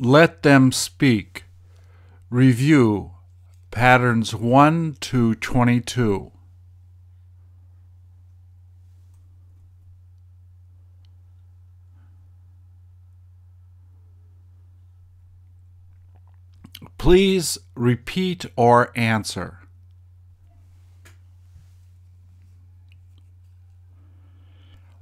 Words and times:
Let 0.00 0.42
them 0.42 0.70
speak. 0.70 1.44
Review 2.30 3.12
patterns 3.72 4.34
1 4.34 4.96
to 5.00 5.34
22. 5.34 6.30
Please 16.96 17.58
repeat 17.74 18.46
or 18.54 18.92
answer. 18.94 19.60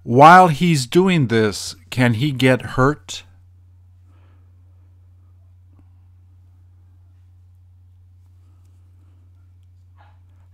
While 0.03 0.49
he's 0.49 0.87
doing 0.87 1.27
this, 1.27 1.75
can 1.91 2.15
he 2.15 2.31
get 2.31 2.63
hurt? 2.63 3.25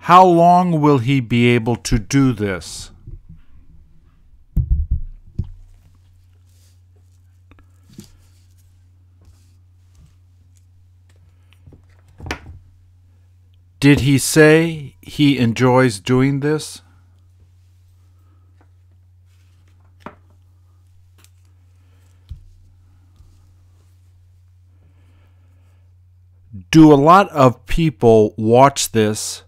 How 0.06 0.26
long 0.26 0.80
will 0.80 0.98
he 0.98 1.20
be 1.20 1.46
able 1.50 1.76
to 1.76 1.96
do 1.96 2.32
this? 2.32 2.90
Did 13.78 14.00
he 14.00 14.18
say 14.18 14.96
he 15.00 15.38
enjoys 15.38 16.00
doing 16.00 16.40
this? 16.40 16.82
Do 26.72 26.92
a 26.92 26.98
lot 26.98 27.28
of 27.30 27.64
people 27.66 28.34
watch 28.36 28.90
this 28.90 29.44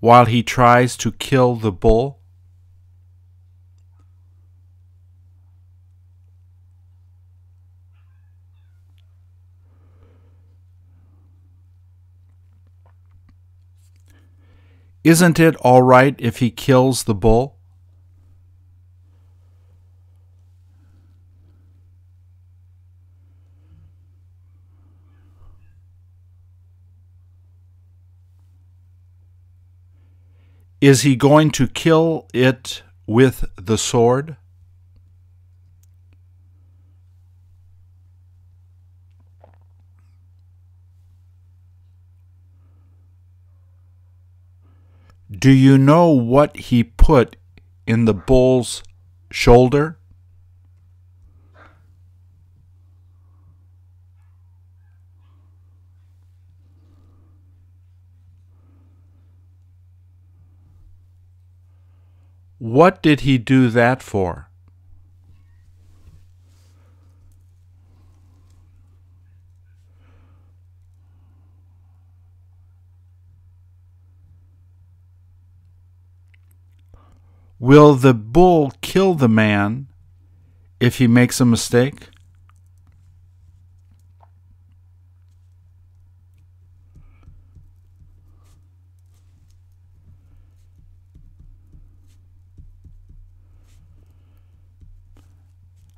while 0.00 0.24
he 0.24 0.42
tries 0.42 0.96
to 0.96 1.12
kill 1.12 1.54
the 1.54 1.70
bull? 1.70 2.18
Isn't 15.02 15.38
it 15.38 15.56
all 15.56 15.82
right 15.82 16.14
if 16.18 16.38
he 16.38 16.50
kills 16.50 17.04
the 17.04 17.14
bull? 17.14 17.59
Is 30.80 31.02
he 31.02 31.14
going 31.14 31.50
to 31.52 31.68
kill 31.68 32.26
it 32.32 32.82
with 33.06 33.44
the 33.56 33.76
sword? 33.76 34.38
Do 45.30 45.50
you 45.52 45.76
know 45.76 46.08
what 46.08 46.56
he 46.56 46.82
put 46.82 47.36
in 47.86 48.06
the 48.06 48.14
bull's 48.14 48.82
shoulder? 49.30 49.99
What 62.60 63.02
did 63.02 63.20
he 63.20 63.38
do 63.38 63.70
that 63.70 64.02
for? 64.02 64.50
Will 77.58 77.94
the 77.94 78.12
bull 78.12 78.74
kill 78.82 79.14
the 79.14 79.26
man 79.26 79.88
if 80.80 80.98
he 80.98 81.06
makes 81.06 81.40
a 81.40 81.46
mistake? 81.46 82.09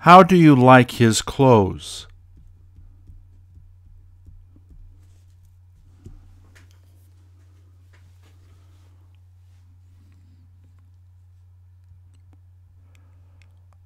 How 0.03 0.25
do 0.25 0.35
you 0.35 0.57
like 0.57 0.91
his 0.91 1.23
clothes? 1.23 2.09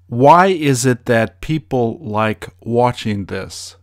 Why 0.07 0.47
is 0.47 0.87
it 0.87 1.05
that 1.05 1.43
people 1.43 1.99
like 1.99 2.49
watching 2.63 3.27
this? 3.27 3.77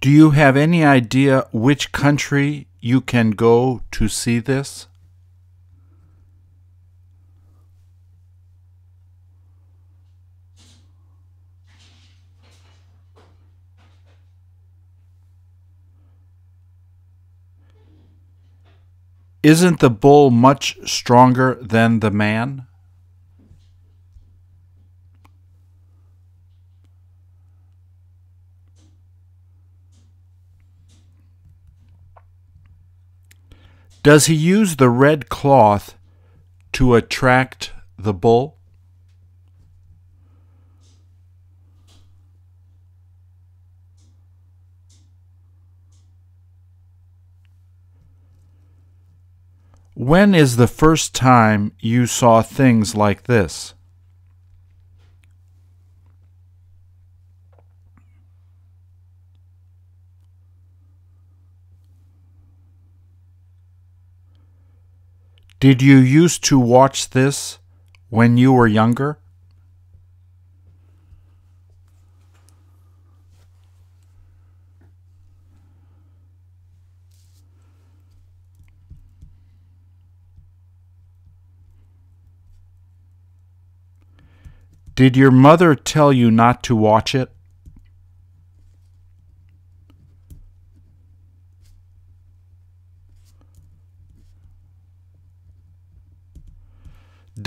Do 0.00 0.10
you 0.10 0.30
have 0.30 0.56
any 0.56 0.84
idea 0.84 1.48
which 1.50 1.90
country 1.90 2.68
you 2.80 3.00
can 3.00 3.32
go 3.32 3.82
to 3.90 4.06
see 4.06 4.38
this? 4.38 4.86
Isn't 19.42 19.80
the 19.80 19.90
bull 19.90 20.30
much 20.30 20.78
stronger 20.84 21.58
than 21.60 21.98
the 21.98 22.12
man? 22.12 22.67
Does 34.08 34.24
he 34.24 34.34
use 34.34 34.76
the 34.76 34.88
red 34.88 35.28
cloth 35.28 35.98
to 36.72 36.94
attract 36.94 37.74
the 37.98 38.14
bull? 38.14 38.56
When 49.92 50.34
is 50.34 50.56
the 50.56 50.66
first 50.66 51.14
time 51.14 51.72
you 51.78 52.06
saw 52.06 52.40
things 52.40 52.94
like 52.94 53.24
this? 53.24 53.74
Did 65.60 65.82
you 65.82 65.96
used 65.96 66.44
to 66.44 66.58
watch 66.58 67.10
this 67.10 67.58
when 68.10 68.36
you 68.36 68.52
were 68.52 68.68
younger? 68.68 69.18
Did 84.94 85.16
your 85.16 85.32
mother 85.32 85.74
tell 85.74 86.12
you 86.12 86.30
not 86.30 86.62
to 86.64 86.76
watch 86.76 87.16
it? 87.16 87.32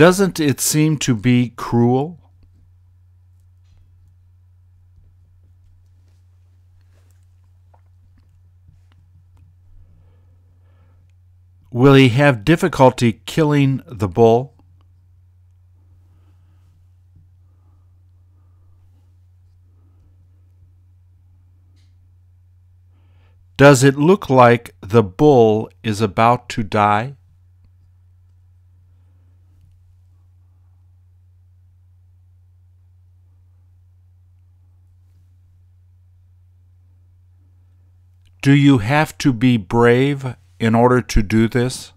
Doesn't 0.01 0.39
it 0.39 0.59
seem 0.59 0.97
to 0.97 1.13
be 1.15 1.49
cruel? 1.49 2.19
Will 11.69 11.93
he 11.93 12.09
have 12.09 12.43
difficulty 12.43 13.21
killing 13.27 13.83
the 13.85 14.07
bull? 14.07 14.55
Does 23.55 23.83
it 23.83 23.95
look 23.97 24.31
like 24.31 24.73
the 24.81 25.03
bull 25.03 25.69
is 25.83 26.01
about 26.01 26.49
to 26.49 26.63
die? 26.63 27.17
Do 38.41 38.53
you 38.53 38.79
have 38.79 39.15
to 39.19 39.33
be 39.33 39.57
brave 39.57 40.35
in 40.59 40.73
order 40.73 40.99
to 40.99 41.21
do 41.21 41.47
this? 41.47 41.93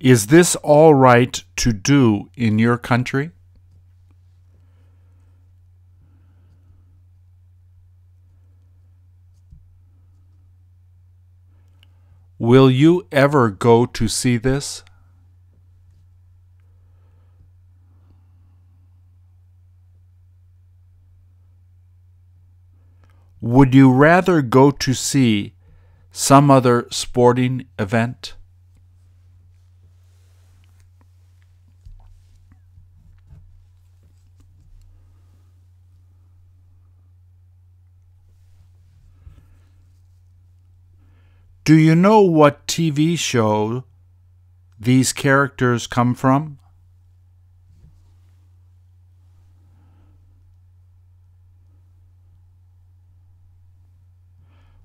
Is 0.00 0.26
this 0.26 0.56
all 0.56 0.92
right 0.92 1.42
to 1.56 1.72
do 1.72 2.30
in 2.36 2.58
your 2.58 2.76
country? 2.76 3.30
Will 12.38 12.68
you 12.70 13.06
ever 13.12 13.48
go 13.50 13.86
to 13.86 14.08
see 14.08 14.36
this? 14.36 14.82
Would 23.40 23.74
you 23.74 23.92
rather 23.92 24.42
go 24.42 24.70
to 24.70 24.94
see 24.94 25.54
some 26.10 26.50
other 26.50 26.88
sporting 26.90 27.66
event? 27.78 28.34
Do 41.64 41.78
you 41.78 41.94
know 41.94 42.20
what 42.20 42.66
TV 42.66 43.18
show 43.18 43.84
these 44.78 45.14
characters 45.14 45.86
come 45.86 46.14
from? 46.14 46.58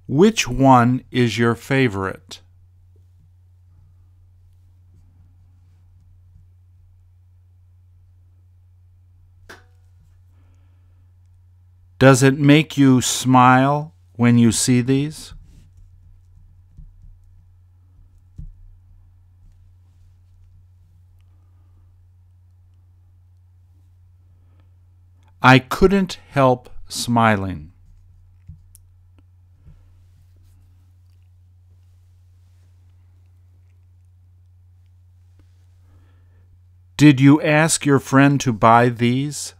Which 0.08 0.48
one 0.48 1.04
is 1.12 1.38
your 1.38 1.54
favorite? 1.54 2.40
Does 12.00 12.24
it 12.24 12.40
make 12.40 12.78
you 12.78 13.02
smile 13.02 13.94
when 14.14 14.38
you 14.38 14.54
see 14.54 14.80
these? 14.80 15.34
I 25.42 25.60
couldn't 25.60 26.20
help 26.32 26.70
smiling. 26.90 27.72
Did 36.98 37.22
you 37.22 37.42
ask 37.42 37.86
your 37.86 38.00
friend 38.00 38.42
to 38.42 38.52
buy 38.52 38.90
these? 38.90 39.54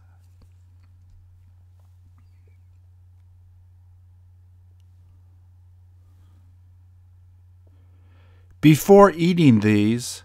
Before 8.60 9.10
eating 9.12 9.60
these, 9.60 10.22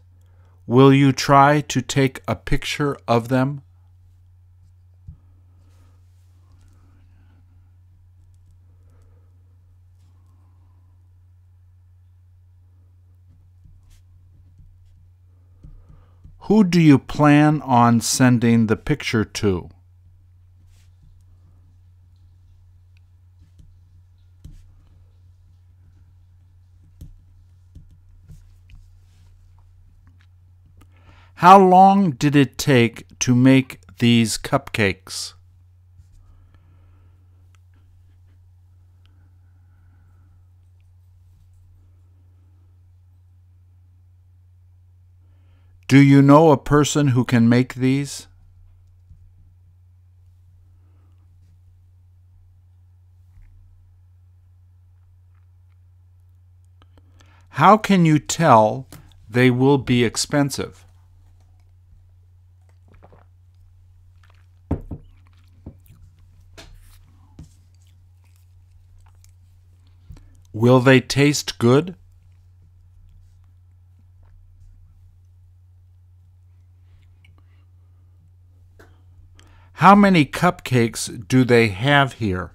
will 0.68 0.94
you 0.94 1.14
try 1.14 1.62
to 1.62 1.82
take 1.82 2.22
a 2.28 2.36
picture 2.36 2.98
of 3.08 3.30
them? 3.30 3.62
Who 16.46 16.64
do 16.64 16.80
you 16.80 17.00
plan 17.00 17.62
on 17.64 18.02
sending 18.02 18.68
the 18.68 18.76
picture 18.76 19.26
to? 19.26 19.70
How 31.36 31.58
long 31.58 32.12
did 32.12 32.36
it 32.36 32.60
take 32.60 33.08
to 33.20 33.34
make 33.34 33.80
these 33.98 34.38
cupcakes? 34.38 35.35
Do 45.88 46.00
you 46.00 46.24
know 46.24 46.52
a 46.52 46.58
person 46.58 47.10
who 47.10 47.24
can 47.24 47.48
make 47.48 47.76
these? 47.76 48.26
How 57.50 57.78
can 57.78 58.04
you 58.04 58.18
tell 58.18 58.88
they 59.30 59.52
will 59.52 59.78
be 59.78 60.04
expensive? 60.04 60.86
Will 70.52 70.80
they 70.80 71.00
taste 71.00 71.60
good? 71.60 71.96
How 79.86 79.94
many 79.94 80.26
cupcakes 80.26 81.28
do 81.28 81.44
they 81.44 81.68
have 81.68 82.14
here? 82.14 82.54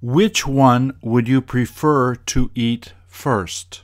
Which 0.00 0.46
one 0.46 0.96
would 1.02 1.26
you 1.26 1.42
prefer 1.42 2.14
to 2.14 2.52
eat 2.54 2.92
first? 3.08 3.82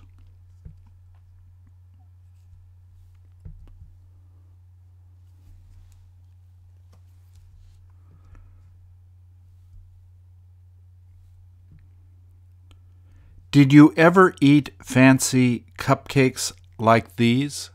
Did 13.54 13.73
you 13.73 13.94
ever 13.96 14.34
eat 14.40 14.70
fancy 14.82 15.64
cupcakes 15.78 16.52
like 16.76 17.14
these? 17.14 17.70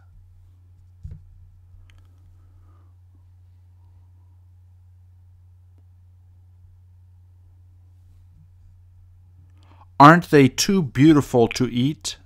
Aren't 9.97 10.29
they 10.29 10.49
too 10.49 10.83
beautiful 10.83 11.47
to 11.47 11.71
eat? 11.71 12.17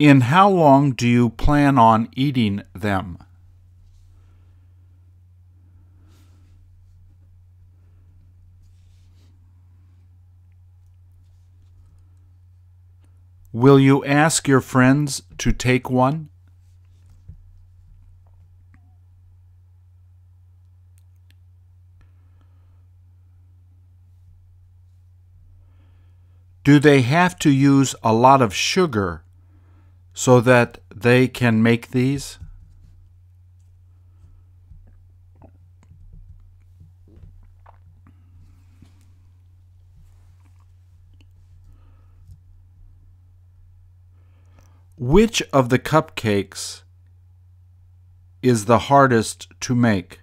In 0.00 0.22
how 0.22 0.48
long 0.48 0.92
do 0.92 1.06
you 1.06 1.28
plan 1.28 1.76
on 1.76 2.08
eating 2.16 2.62
them? 2.72 3.18
Will 13.52 13.78
you 13.78 14.02
ask 14.06 14.48
your 14.48 14.62
friends 14.62 15.22
to 15.36 15.52
take 15.52 15.90
one? 15.90 16.30
Do 26.64 26.78
they 26.78 27.02
have 27.02 27.38
to 27.40 27.50
use 27.50 27.94
a 28.02 28.14
lot 28.14 28.40
of 28.40 28.54
sugar 28.54 29.24
so 30.12 30.40
that 30.40 30.78
they 30.94 31.28
can 31.28 31.62
make 31.62 31.90
these? 31.90 32.38
Which 44.96 45.42
of 45.50 45.70
the 45.70 45.78
cupcakes 45.78 46.82
is 48.42 48.66
the 48.66 48.78
hardest 48.80 49.48
to 49.60 49.74
make? 49.74 50.19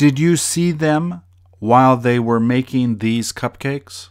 Did 0.00 0.18
you 0.18 0.38
see 0.38 0.72
them 0.72 1.20
while 1.58 1.94
they 1.94 2.18
were 2.18 2.40
making 2.40 3.00
these 3.00 3.34
cupcakes? 3.34 4.08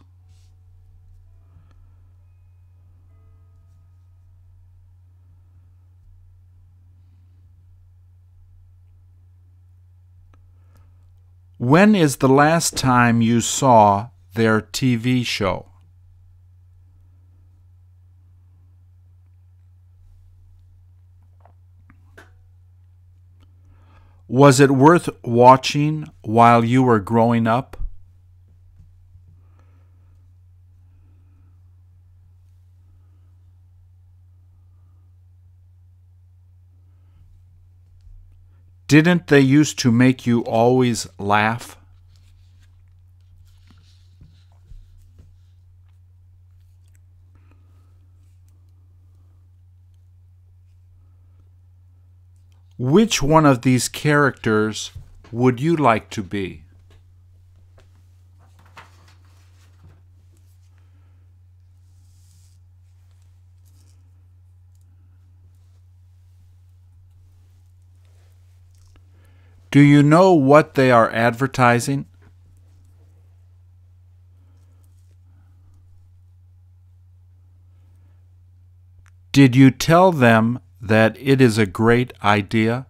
When 11.57 11.95
is 11.95 12.17
the 12.17 12.29
last 12.29 12.77
time 12.77 13.23
you 13.23 13.41
saw 13.41 14.09
their 14.35 14.61
TV 14.61 15.25
show? 15.25 15.68
Was 24.29 24.59
it 24.59 24.69
worth 24.69 25.09
watching 25.23 26.05
while 26.21 26.63
you 26.63 26.83
were 26.83 26.99
growing 26.99 27.47
up? 27.47 27.75
Didn't 38.85 39.25
they 39.25 39.39
used 39.39 39.79
to 39.79 39.91
make 39.91 40.27
you 40.27 40.41
always 40.41 41.07
laugh? 41.17 41.78
Which 52.79 53.21
one 53.21 53.45
of 53.45 53.63
these 53.63 53.89
characters 53.89 54.91
would 55.33 55.59
you 55.59 55.75
like 55.75 56.09
to 56.11 56.23
be? 56.23 56.63
Do 69.71 69.81
you 69.81 70.01
know 70.01 70.33
what 70.33 70.75
they 70.75 70.89
are 70.89 71.11
advertising? 71.11 72.05
Did 79.33 79.53
you 79.57 79.69
tell 79.69 80.13
them 80.13 80.61
that 80.81 81.17
it 81.19 81.41
is 81.41 81.57
a 81.57 81.65
great 81.65 82.13
idea? 82.23 82.87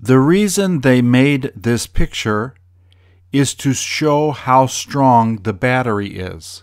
The 0.00 0.18
reason 0.18 0.80
they 0.80 1.00
made 1.00 1.52
this 1.54 1.86
picture 1.86 2.54
is 3.30 3.54
to 3.54 3.72
show 3.72 4.32
how 4.32 4.66
strong 4.66 5.36
the 5.36 5.52
battery 5.52 6.18
is. 6.18 6.62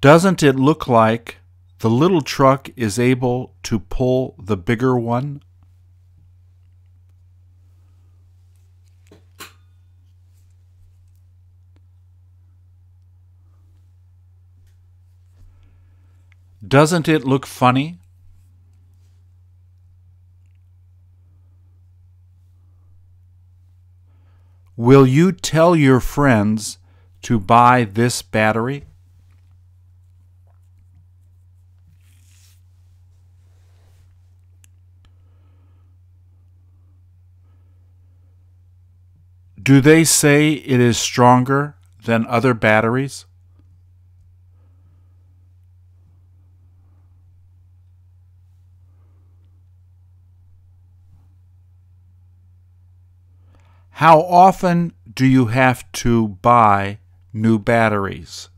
Doesn't 0.00 0.44
it 0.44 0.54
look 0.54 0.86
like 0.86 1.38
the 1.80 1.90
little 1.90 2.20
truck 2.20 2.70
is 2.76 2.98
able 2.98 3.54
to 3.64 3.80
pull 3.80 4.36
the 4.38 4.56
bigger 4.56 4.96
one? 4.96 5.42
Doesn't 16.66 17.08
it 17.08 17.24
look 17.24 17.46
funny? 17.46 17.98
Will 24.76 25.06
you 25.06 25.32
tell 25.32 25.74
your 25.74 25.98
friends 25.98 26.78
to 27.22 27.40
buy 27.40 27.84
this 27.84 28.22
battery? 28.22 28.87
Do 39.60 39.80
they 39.80 40.04
say 40.04 40.52
it 40.52 40.80
is 40.80 40.96
stronger 40.98 41.74
than 42.04 42.26
other 42.26 42.54
batteries? 42.54 43.26
How 53.90 54.20
often 54.20 54.92
do 55.12 55.26
you 55.26 55.46
have 55.46 55.90
to 55.92 56.28
buy 56.28 56.98
new 57.32 57.58
batteries? 57.58 58.48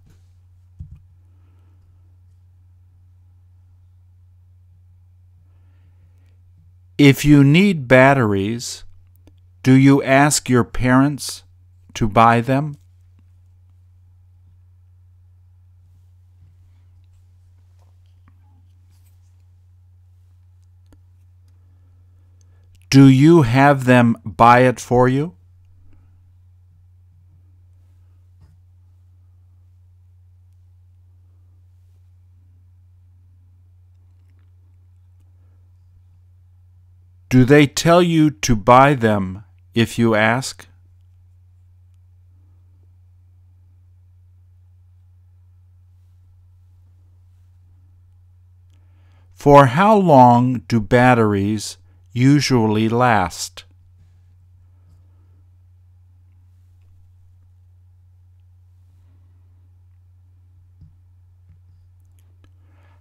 If 6.98 7.24
you 7.24 7.42
need 7.42 7.88
batteries, 7.88 8.84
do 9.62 9.74
you 9.74 10.02
ask 10.02 10.48
your 10.48 10.64
parents 10.64 11.42
to 11.94 12.08
buy 12.08 12.40
them? 12.40 12.76
Do 22.88 23.06
you 23.06 23.42
have 23.42 23.84
them 23.84 24.16
buy 24.24 24.60
it 24.60 24.80
for 24.80 25.08
you? 25.08 25.34
Do 37.28 37.44
they 37.44 37.68
tell 37.68 38.02
you 38.02 38.30
to 38.30 38.56
buy 38.56 38.94
them 38.94 39.44
if 39.74 39.98
you 39.98 40.14
ask? 40.14 40.66
For 49.32 49.66
how 49.66 49.96
long 49.96 50.64
do 50.68 50.80
batteries 50.80 51.78
usually 52.12 52.88
last? 52.88 53.64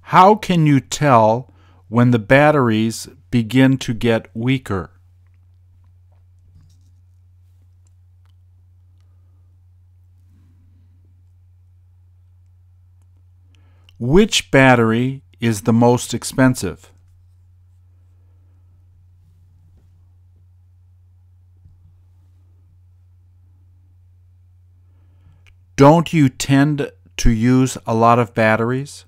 How 0.01 0.33
can 0.33 0.65
you 0.65 0.79
tell 0.79 1.53
when 1.87 2.11
the 2.11 2.19
batteries 2.19 3.07
begin 3.29 3.77
to 3.79 3.93
get 3.93 4.27
weaker? 4.33 4.98
Which 13.99 14.49
battery 14.49 15.23
is 15.41 15.63
the 15.63 15.73
most 15.73 16.13
expensive? 16.13 16.93
Don't 25.75 26.13
you 26.13 26.29
tend 26.29 26.93
to 27.17 27.29
use 27.29 27.77
a 27.85 27.93
lot 27.93 28.19
of 28.19 28.33
batteries? 28.33 29.03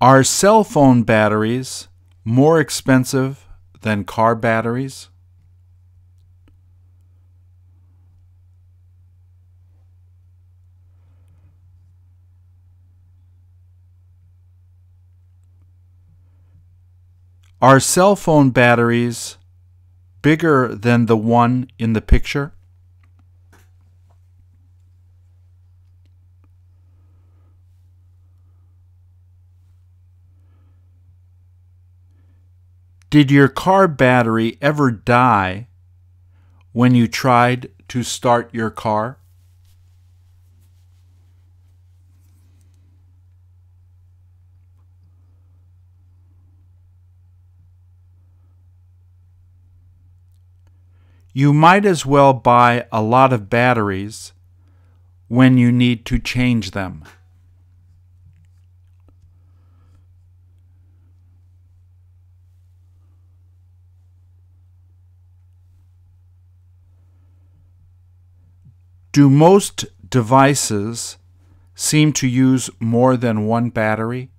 Are 0.00 0.24
cell 0.24 0.64
phone 0.64 1.04
batteries 1.04 1.86
more 2.24 2.58
expensive 2.58 3.46
than 3.82 4.04
car 4.04 4.34
batteries? 4.34 5.08
Are 17.60 17.78
cell 17.78 18.16
phone 18.16 18.50
batteries 18.50 19.38
bigger 20.20 20.74
than 20.74 21.06
the 21.06 21.16
one 21.16 21.68
in 21.78 21.92
the 21.92 22.00
picture? 22.00 22.54
Did 33.12 33.30
your 33.30 33.48
car 33.48 33.88
battery 33.88 34.56
ever 34.62 34.90
die 34.90 35.66
when 36.72 36.94
you 36.94 37.06
tried 37.06 37.70
to 37.88 38.02
start 38.02 38.48
your 38.54 38.70
car? 38.70 39.18
You 51.34 51.52
might 51.52 51.84
as 51.84 52.06
well 52.06 52.32
buy 52.32 52.86
a 52.90 53.02
lot 53.02 53.34
of 53.34 53.50
batteries 53.50 54.32
when 55.28 55.58
you 55.58 55.70
need 55.70 56.06
to 56.06 56.18
change 56.18 56.70
them. 56.70 57.04
Do 69.12 69.28
most 69.28 69.84
devices 70.08 71.18
seem 71.74 72.14
to 72.14 72.26
use 72.26 72.70
more 72.80 73.14
than 73.18 73.46
one 73.46 73.68
battery? 73.68 74.30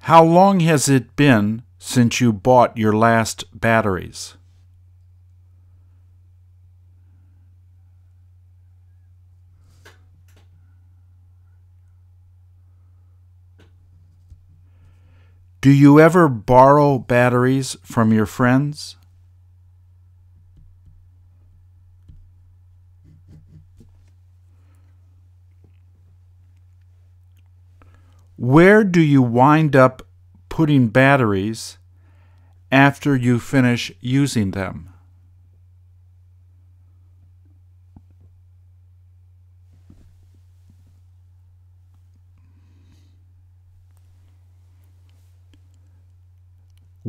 How 0.00 0.24
long 0.24 0.60
has 0.60 0.88
it 0.88 1.16
been 1.16 1.62
since 1.78 2.18
you 2.18 2.32
bought 2.32 2.78
your 2.78 2.94
last 2.94 3.44
batteries? 3.52 4.37
Do 15.60 15.72
you 15.72 15.98
ever 15.98 16.28
borrow 16.28 16.98
batteries 16.98 17.76
from 17.82 18.12
your 18.12 18.26
friends? 18.26 18.96
Where 28.36 28.84
do 28.84 29.00
you 29.00 29.20
wind 29.20 29.74
up 29.74 30.06
putting 30.48 30.88
batteries 30.88 31.78
after 32.70 33.16
you 33.16 33.40
finish 33.40 33.90
using 34.00 34.52
them? 34.52 34.90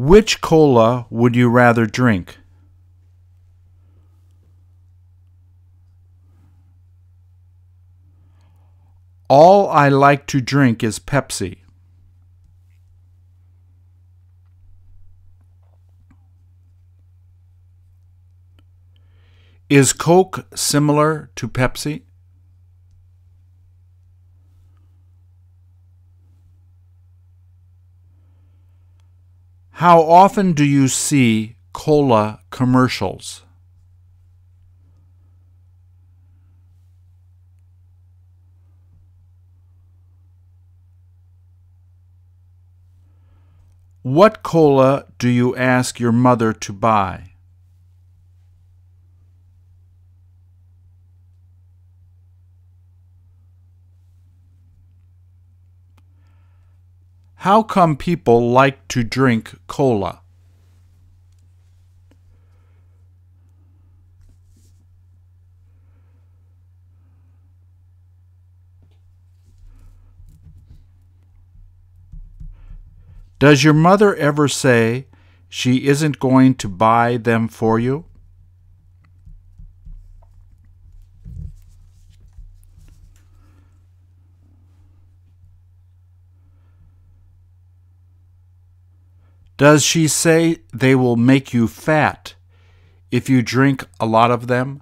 Which 0.02 0.40
cola 0.40 1.08
would 1.10 1.36
you 1.36 1.50
rather 1.50 1.86
drink? 1.86 2.38
All 9.28 9.68
I 9.68 9.90
like 9.90 10.26
to 10.28 10.40
drink 10.40 10.86
is 10.86 11.00
Pepsi. 11.00 11.58
Is 19.70 19.92
Coke 19.92 20.48
similar 20.56 21.30
to 21.36 21.50
Pepsi? 21.50 22.04
How 29.80 30.02
often 30.02 30.52
do 30.52 30.65
you 30.65 30.89
see 30.89 31.56
cola 31.72 32.42
commercials? 32.50 33.44
What 44.02 44.44
cola 44.44 45.06
do 45.18 45.30
you 45.30 45.56
ask 45.56 45.98
your 45.98 46.12
mother 46.12 46.52
to 46.52 46.74
buy? 46.74 47.32
How 57.43 57.63
come 57.63 57.95
people 57.95 58.52
like 58.52 58.86
to 58.89 59.02
drink 59.02 59.56
cola? 59.65 60.19
Does 73.39 73.63
your 73.63 73.73
mother 73.73 74.13
ever 74.17 74.49
say 74.49 75.08
she 75.47 75.88
isn't 75.88 76.19
going 76.19 76.56
to 76.56 76.67
buy 76.67 77.15
them 77.15 77.47
for 77.47 77.80
you? 77.80 78.09
Does 89.60 89.84
she 89.84 90.08
say 90.08 90.60
they 90.74 90.95
will 90.95 91.17
make 91.17 91.54
you 91.54 91.67
fat 91.67 92.34
if 93.12 93.30
you 93.30 93.41
drink 93.41 93.86
a 94.00 94.06
lot 94.06 94.32
of 94.32 94.48
them? 94.48 94.82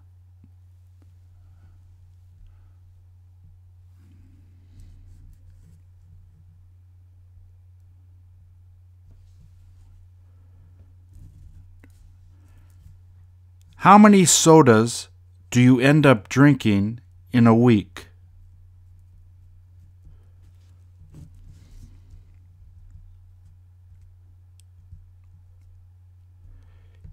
How 13.78 13.98
many 13.98 14.26
sodas 14.26 15.10
do 15.50 15.60
you 15.60 15.80
end 15.80 16.06
up 16.06 16.30
drinking 16.30 17.00
in 17.32 17.48
a 17.48 17.56
week? 17.56 18.10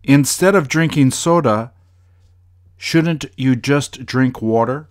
Instead 0.07 0.55
of 0.55 0.69
drinking 0.69 1.11
soda, 1.11 1.73
shouldn't 2.77 3.25
you 3.39 3.57
just 3.57 4.05
drink 4.05 4.43
water? 4.43 4.89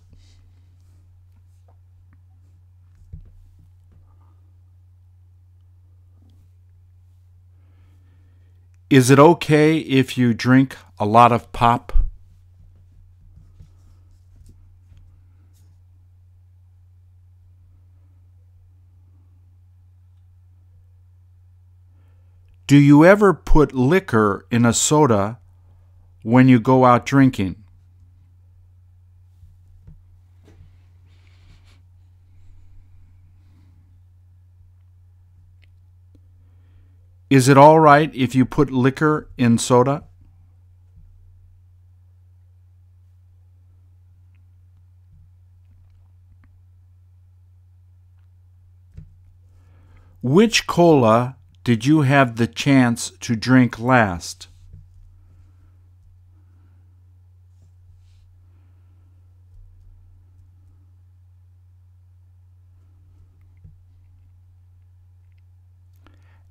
Is 8.90 9.08
it 9.08 9.18
okay 9.20 9.78
if 9.78 10.18
you 10.18 10.34
drink 10.34 10.76
a 10.98 11.06
lot 11.06 11.30
of 11.30 11.50
pop? 11.52 12.03
Do 22.66 22.78
you 22.78 23.04
ever 23.04 23.34
put 23.34 23.74
liquor 23.74 24.46
in 24.50 24.64
a 24.64 24.72
soda 24.72 25.38
when 26.22 26.48
you 26.48 26.58
go 26.58 26.86
out 26.86 27.04
drinking? 27.04 27.62
Is 37.28 37.48
it 37.48 37.58
all 37.58 37.80
right 37.80 38.14
if 38.14 38.34
you 38.34 38.46
put 38.46 38.70
liquor 38.70 39.28
in 39.36 39.58
soda? 39.58 40.04
Which 50.22 50.66
cola 50.66 51.36
did 51.64 51.86
you 51.86 52.02
have 52.02 52.36
the 52.36 52.46
chance 52.46 53.10
to 53.20 53.34
drink 53.34 53.80
last? 53.80 54.48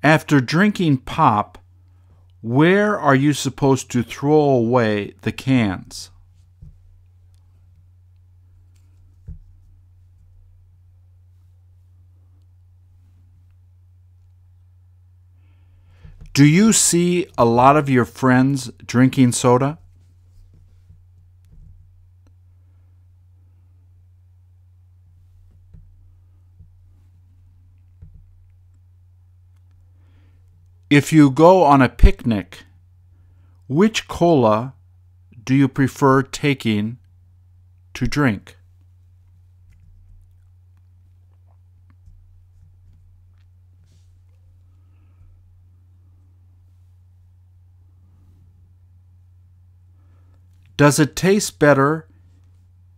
After 0.02 0.42
drinking 0.42 0.98
pop, 0.98 1.60
where 2.42 3.00
are 3.00 3.16
you 3.16 3.32
supposed 3.34 3.90
to 3.92 4.02
throw 4.04 4.42
away 4.42 5.14
the 5.22 5.32
cans? 5.32 6.10
Do 16.34 16.46
you 16.46 16.74
see 16.74 17.28
a 17.38 17.46
lot 17.46 17.78
of 17.78 17.92
your 17.92 18.06
friends 18.06 18.72
drinking 18.84 19.34
soda? 19.34 19.78
If 30.90 31.14
you 31.14 31.30
go 31.30 31.64
on 31.64 31.84
a 31.84 31.90
picnic, 31.90 32.64
which 33.68 34.08
cola 34.08 34.74
do 35.44 35.54
you 35.54 35.68
prefer 35.68 36.24
taking 36.24 36.98
to 37.94 38.08
drink? 38.08 38.58
Does 50.84 51.00
it 51.00 51.16
taste 51.16 51.60
better 51.60 52.10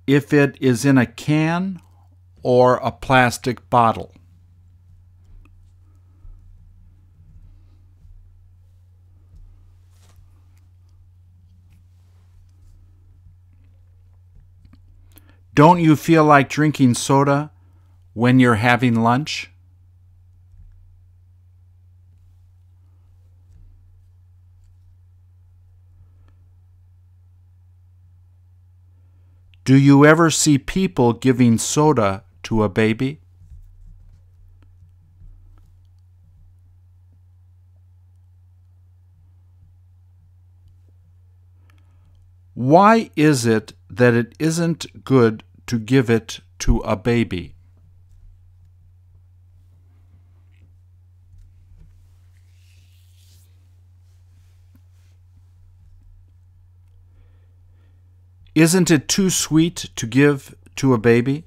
if 0.08 0.34
it 0.34 0.58
is 0.60 0.86
in 0.86 0.98
a 0.98 1.06
can 1.06 1.80
or 2.42 2.78
a 2.78 2.92
plastic 2.92 3.70
bottle? 3.70 4.12
Don't 15.54 15.80
you 15.80 15.96
feel 15.96 16.24
like 16.24 16.50
drinking 16.50 16.96
soda 16.96 17.52
when 18.14 18.40
you're 18.40 18.56
having 18.56 18.96
lunch? 18.96 19.52
Do 29.66 29.76
you 29.76 30.06
ever 30.06 30.30
see 30.30 30.60
people 30.60 31.14
giving 31.14 31.58
soda 31.58 32.24
to 32.44 32.62
a 32.62 32.70
baby? 32.70 33.20
Why 42.54 43.10
is 43.16 43.48
it 43.48 43.74
that 43.90 44.14
it 44.14 44.36
isn't 44.38 45.04
good 45.04 45.44
to 45.66 45.80
give 45.80 46.12
it 46.12 46.42
to 46.60 46.78
a 46.82 46.96
baby? 46.96 47.55
Isn't 58.56 58.90
it 58.90 59.10
too 59.10 59.30
sweet 59.30 59.90
to 59.98 60.08
give 60.08 60.56
to 60.78 60.94
a 60.94 60.98
baby? 60.98 61.44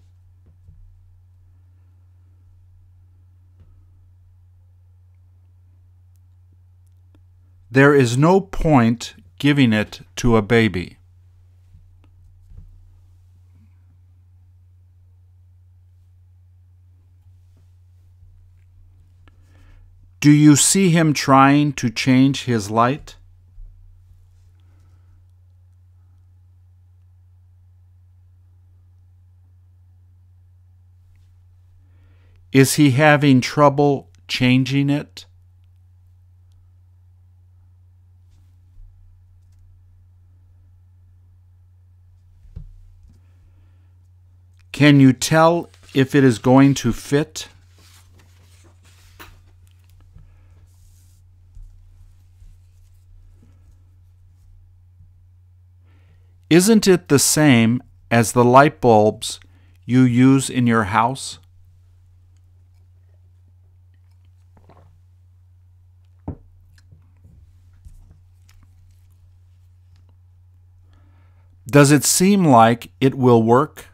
There 7.70 7.94
is 7.94 8.18
no 8.18 8.42
point 8.42 9.14
giving 9.38 9.72
it 9.72 10.02
to 10.16 10.36
a 10.36 10.42
baby. 10.42 10.98
Do 20.20 20.30
you 20.30 20.56
see 20.56 20.90
him 20.90 21.14
trying 21.14 21.72
to 21.74 21.88
change 21.88 22.44
his 22.44 22.70
light? 22.70 23.17
Is 32.52 32.74
he 32.74 32.92
having 32.92 33.40
trouble 33.40 34.08
changing 34.26 34.88
it? 34.88 35.26
Can 44.72 45.00
you 45.00 45.12
tell 45.12 45.68
if 45.92 46.14
it 46.14 46.22
is 46.22 46.38
going 46.38 46.72
to 46.74 46.92
fit? 46.92 47.48
Isn't 56.48 56.86
it 56.88 57.08
the 57.08 57.18
same 57.18 57.82
as 58.10 58.32
the 58.32 58.44
light 58.44 58.80
bulbs 58.80 59.38
you 59.84 60.02
use 60.02 60.48
in 60.48 60.66
your 60.66 60.84
house? 60.84 61.38
Does 71.70 71.90
it 71.90 72.02
seem 72.02 72.46
like 72.46 72.90
it 72.98 73.14
will 73.14 73.42
work? 73.42 73.86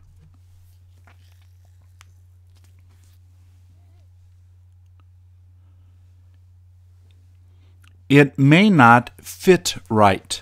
It 8.09 8.39
may 8.39 8.71
not 8.71 9.11
fit 9.21 9.77
right. 9.91 10.41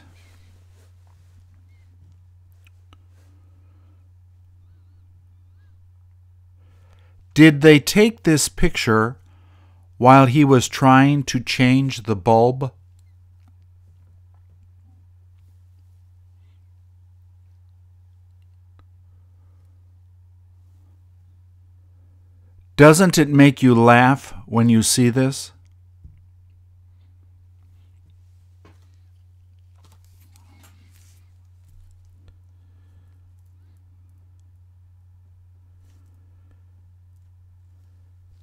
Did 7.33 7.62
they 7.62 7.81
take 7.81 8.25
this 8.25 8.51
picture 8.51 9.16
while 9.97 10.27
he 10.27 10.45
was 10.45 10.68
trying 10.68 11.23
to 11.23 11.40
change 11.40 12.03
the 12.03 12.16
bulb? 12.16 12.73
Doesn't 22.76 23.18
it 23.18 23.28
make 23.28 23.62
you 23.62 23.74
laugh 23.74 24.35
when 24.46 24.68
you 24.68 24.82
see 24.82 25.11
this? 25.11 25.52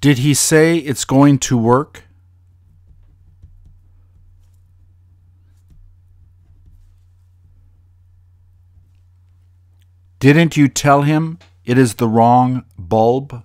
Did 0.02 0.20
he 0.20 0.34
say 0.34 0.78
it's 0.78 1.04
going 1.04 1.40
to 1.40 1.58
work? 1.58 2.04
Didn't 10.20 10.56
you 10.56 10.68
tell 10.68 11.02
him 11.02 11.40
it 11.66 11.78
is 11.78 11.96
the 11.96 12.08
wrong 12.08 12.64
bulb? 12.78 13.44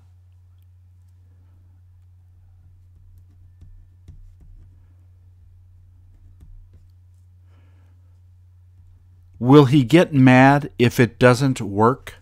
Will 9.45 9.67
he 9.67 9.85
get 9.85 10.15
mad 10.15 10.71
if 10.79 10.99
it 10.99 11.19
doesn't 11.19 11.61
work? 11.61 12.15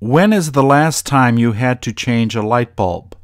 When 0.00 0.34
is 0.34 0.52
the 0.52 0.62
last 0.62 1.06
time 1.06 1.38
you 1.38 1.52
had 1.52 1.80
to 1.84 1.94
change 1.94 2.36
a 2.36 2.42
light 2.42 2.76
bulb? 2.76 3.16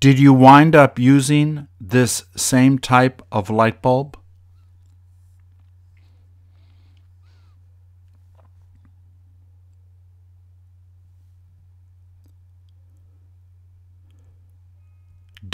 Did 0.00 0.18
you 0.18 0.32
wind 0.32 0.74
up 0.74 0.98
using 0.98 1.68
this 1.78 2.24
same 2.34 2.78
type 2.78 3.20
of 3.30 3.50
light 3.50 3.82
bulb? 3.82 4.16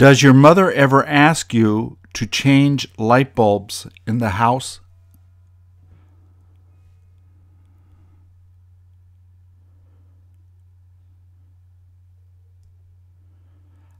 Does 0.01 0.23
your 0.23 0.33
mother 0.33 0.71
ever 0.71 1.05
ask 1.05 1.53
you 1.53 1.99
to 2.13 2.25
change 2.25 2.87
light 2.97 3.35
bulbs 3.35 3.85
in 4.07 4.17
the 4.17 4.31
house? 4.31 4.79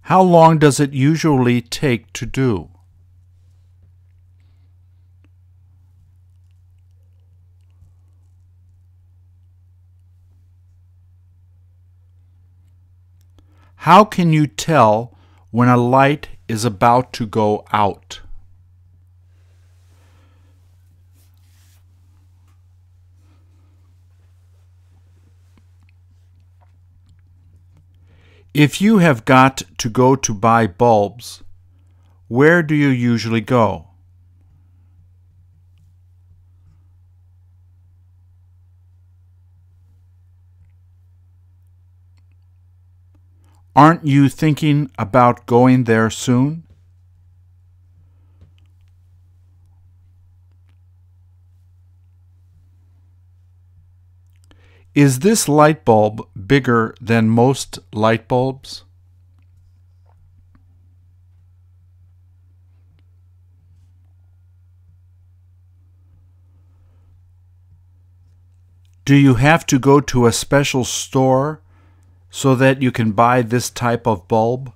How 0.01 0.23
long 0.23 0.57
does 0.57 0.79
it 0.79 0.91
usually 0.91 1.61
take 1.61 2.11
to 2.13 2.25
do? 2.25 2.69
How 13.75 14.03
can 14.03 14.33
you 14.33 14.47
tell 14.47 15.10
when 15.51 15.67
a 15.67 15.77
light 15.77 16.29
is 16.47 16.65
about 16.65 17.13
to 17.13 17.25
go 17.25 17.65
out? 17.71 18.21
If 28.53 28.81
you 28.81 28.97
have 28.97 29.23
got 29.23 29.61
to 29.77 29.89
go 29.89 30.15
to 30.17 30.33
buy 30.33 30.67
bulbs, 30.67 31.41
where 32.27 32.61
do 32.61 32.75
you 32.75 32.89
usually 32.89 33.39
go? 33.39 33.90
Aren't 43.75 44.05
you 44.05 44.27
thinking 44.27 44.91
about 44.99 45.45
going 45.45 45.85
there 45.85 46.09
soon? 46.09 46.63
Is 54.93 55.19
this 55.19 55.47
light 55.47 55.85
bulb 55.85 56.27
bigger 56.47 56.93
than 56.99 57.29
most 57.29 57.79
light 57.93 58.27
bulbs? 58.27 58.83
Do 69.05 69.15
you 69.15 69.35
have 69.35 69.65
to 69.67 69.79
go 69.79 70.01
to 70.01 70.25
a 70.25 70.33
special 70.33 70.83
store 70.83 71.61
so 72.31 72.55
that 72.55 72.81
you 72.81 72.91
can 72.91 73.11
buy 73.11 73.41
this 73.41 73.69
type 73.69 74.07
of 74.07 74.27
bulb? 74.27 74.73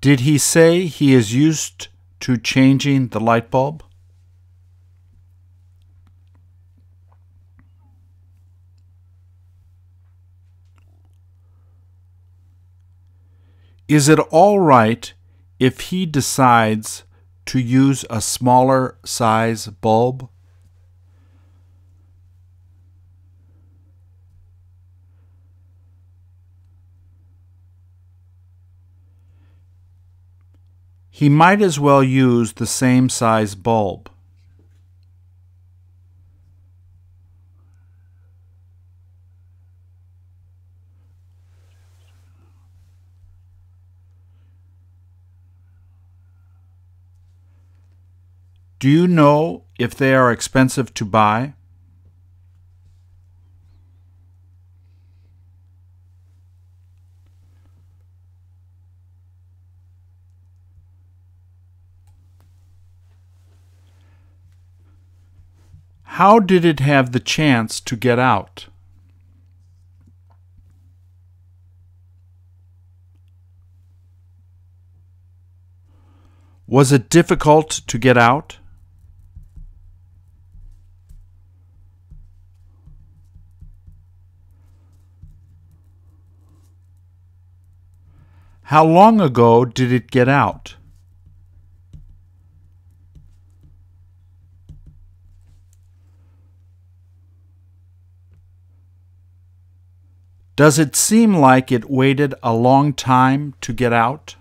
Did 0.00 0.20
he 0.20 0.36
say 0.36 0.84
he 0.84 1.14
is 1.14 1.32
used 1.32 1.88
to 2.20 2.36
changing 2.36 3.08
the 3.08 3.20
light 3.20 3.50
bulb? 3.50 3.82
Is 13.88 14.08
it 14.08 14.18
all 14.18 14.60
right 14.60 15.14
if 15.64 15.80
he 15.88 16.04
decides 16.04 17.04
to 17.46 17.58
use 17.58 18.04
a 18.10 18.20
smaller 18.20 18.98
size 19.02 19.66
bulb? 19.66 20.28
He 31.08 31.30
might 31.30 31.62
as 31.62 31.80
well 31.80 32.04
use 32.04 32.52
the 32.52 32.66
same 32.66 33.08
size 33.08 33.54
bulb. 33.54 34.10
Do 48.84 48.90
you 48.90 49.08
know 49.08 49.64
if 49.78 49.94
they 49.94 50.14
are 50.14 50.30
expensive 50.30 50.92
to 50.92 51.06
buy? 51.06 51.54
How 66.02 66.38
did 66.38 66.66
it 66.66 66.80
have 66.80 67.12
the 67.12 67.20
chance 67.20 67.80
to 67.80 67.96
get 67.96 68.18
out? 68.18 68.66
Was 76.66 76.92
it 76.92 77.08
difficult 77.08 77.70
to 77.86 77.96
get 77.96 78.18
out? 78.18 78.58
How 88.68 88.82
long 88.82 89.20
ago 89.20 89.66
did 89.66 89.92
it 89.92 90.10
get 90.10 90.26
out? 90.26 90.76
Does 100.56 100.78
it 100.78 100.96
seem 100.96 101.34
like 101.34 101.70
it 101.70 101.90
waited 101.90 102.34
a 102.42 102.54
long 102.54 102.94
time 102.94 103.54
to 103.60 103.74
get 103.74 103.92
out? 103.92 104.36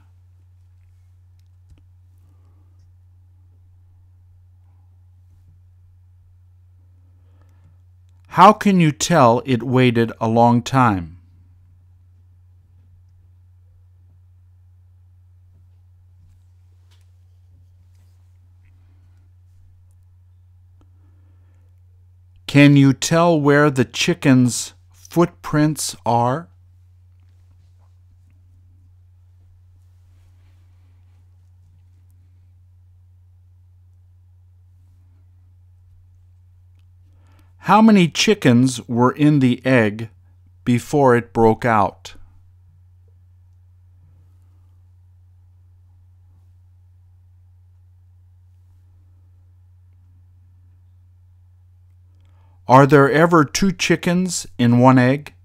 How 8.28 8.54
can 8.54 8.80
you 8.80 8.94
tell 8.94 9.42
it 9.46 9.64
waited 9.64 10.14
a 10.22 10.30
long 10.30 10.62
time? 10.62 11.13
Can 22.54 22.78
you 22.78 22.94
tell 22.94 23.42
where 23.42 23.72
the 23.72 23.84
chickens 23.84 24.76
footprints 24.92 25.96
are? 26.06 26.50
How 37.58 37.82
many 37.82 38.08
chickens 38.08 38.88
were 38.88 39.14
in 39.14 39.40
the 39.40 39.60
egg 39.66 40.10
before 40.64 41.16
it 41.16 41.34
broke 41.34 41.66
out? 41.66 42.14
Are 52.74 52.88
there 52.88 53.12
ever 53.12 53.46
two 53.46 53.72
chickens 53.72 54.48
in 54.58 54.80
one 54.80 54.98
egg? 54.98 55.36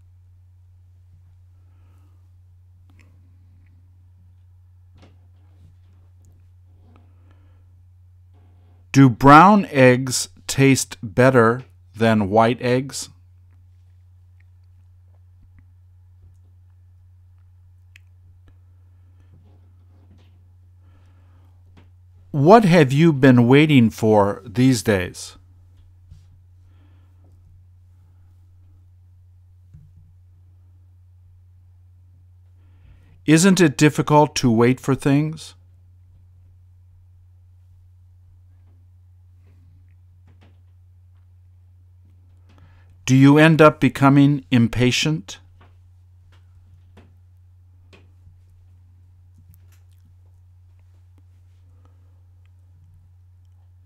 Do 8.93 9.11
brown 9.11 9.67
eggs 9.67 10.31
taste 10.47 10.97
better 11.03 11.65
than 11.95 12.31
white 12.31 12.63
eggs? 12.63 13.11
What 22.31 22.65
have 22.65 22.91
you 22.91 23.13
been 23.13 23.47
waiting 23.47 23.91
for 23.91 24.41
these 24.47 24.83
days? 24.83 25.38
Isn't 33.29 33.61
it 33.61 33.77
difficult 33.77 34.35
to 34.37 34.51
wait 34.51 34.81
for 34.81 34.95
things? 34.95 35.55
Do 43.05 43.15
you 43.15 43.37
end 43.37 43.61
up 43.61 43.81
becoming 43.81 44.47
impatient? 44.51 45.41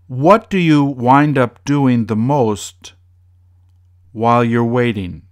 What 0.07 0.49
do 0.49 0.57
you 0.57 0.85
wind 0.85 1.37
up 1.37 1.65
doing 1.65 2.05
the 2.05 2.15
most 2.15 2.93
while 4.13 4.45
you're 4.45 4.63
waiting? 4.63 5.23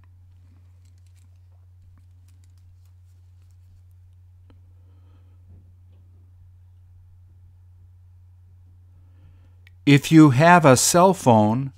If 9.84 10.12
you 10.12 10.30
have 10.30 10.64
a 10.64 10.76
cell 10.76 11.12
phone, 11.12 11.72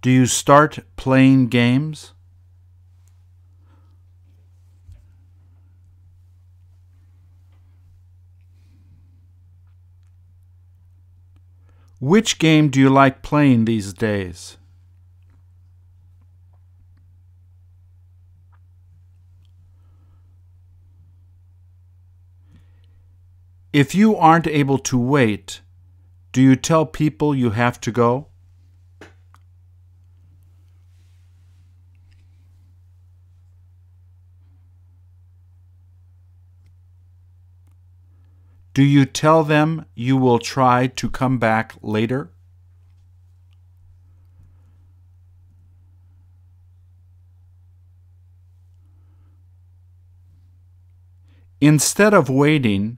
do 0.00 0.10
you 0.10 0.24
start 0.24 0.78
playing 0.96 1.48
games? 1.48 2.12
Which 12.00 12.38
game 12.38 12.68
do 12.68 12.80
you 12.80 12.88
like 12.88 13.22
playing 13.22 13.66
these 13.66 13.92
days? 13.92 14.56
If 23.72 23.94
you 23.94 24.16
aren't 24.16 24.46
able 24.46 24.78
to 24.78 24.98
wait, 24.98 25.60
do 26.32 26.40
you 26.40 26.56
tell 26.56 26.86
people 26.86 27.34
you 27.34 27.50
have 27.50 27.78
to 27.82 27.92
go? 27.92 28.28
Do 38.74 38.82
you 38.82 39.04
tell 39.04 39.44
them 39.44 39.84
you 39.94 40.16
will 40.16 40.38
try 40.38 40.86
to 40.86 41.10
come 41.10 41.38
back 41.38 41.74
later? 41.82 42.32
Instead 51.60 52.14
of 52.14 52.30
waiting, 52.30 52.96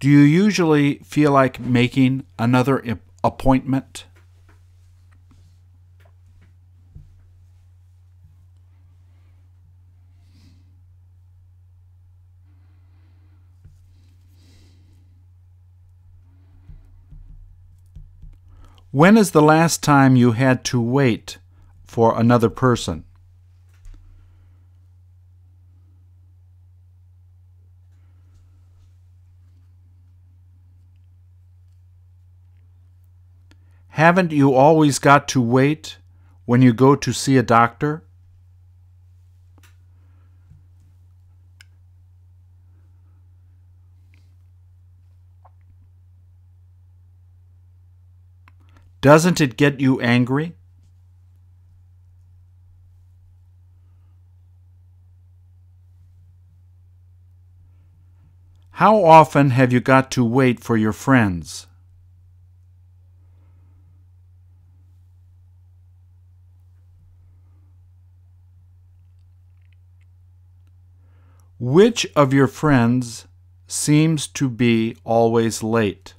do 0.00 0.08
you 0.08 0.20
usually 0.20 0.94
feel 1.00 1.30
like 1.30 1.60
making 1.60 2.24
another 2.38 2.82
appointment? 3.22 4.06
When 18.90 19.18
is 19.18 19.30
the 19.32 19.42
last 19.42 19.84
time 19.84 20.16
you 20.16 20.32
had 20.32 20.64
to 20.64 20.80
wait 20.80 21.36
for 21.84 22.18
another 22.18 22.48
person? 22.48 23.04
Haven't 34.00 34.32
you 34.32 34.54
always 34.54 34.98
got 34.98 35.28
to 35.28 35.42
wait 35.42 35.98
when 36.46 36.62
you 36.62 36.72
go 36.72 36.96
to 36.96 37.12
see 37.12 37.36
a 37.36 37.42
doctor? 37.42 38.02
Doesn't 49.02 49.38
it 49.38 49.58
get 49.58 49.80
you 49.80 50.00
angry? 50.00 50.54
How 58.70 59.04
often 59.04 59.50
have 59.50 59.74
you 59.74 59.80
got 59.80 60.10
to 60.12 60.24
wait 60.24 60.64
for 60.64 60.78
your 60.78 60.94
friends? 60.94 61.66
Which 71.60 72.06
of 72.16 72.32
your 72.32 72.46
friends 72.46 73.28
seems 73.66 74.26
to 74.28 74.48
be 74.48 74.96
always 75.04 75.62
late? 75.62 76.14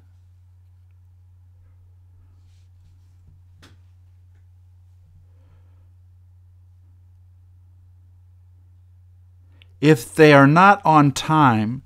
If 9.81 10.13
they 10.13 10.31
are 10.31 10.45
not 10.45 10.79
on 10.85 11.11
time, 11.11 11.81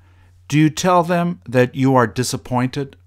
do 0.50 0.60
you 0.60 0.70
tell 0.70 1.04
them 1.04 1.40
that 1.48 1.76
you 1.76 1.96
are 1.96 2.08
disappointed? 2.08 2.98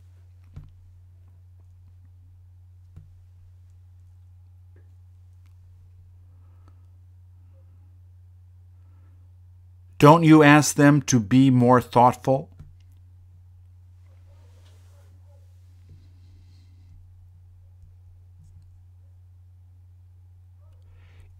Don't 9.99 10.23
you 10.23 10.45
ask 10.45 10.77
them 10.77 11.03
to 11.03 11.19
be 11.19 11.51
more 11.51 11.81
thoughtful? 11.81 12.51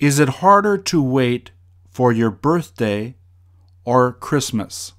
Is 0.01 0.19
it 0.19 0.29
harder 0.29 0.77
to 0.77 1.03
wait 1.03 1.53
for 1.89 2.13
your 2.13 2.31
birthday 2.31 3.17
or 3.85 4.13
Christmas? 4.13 4.93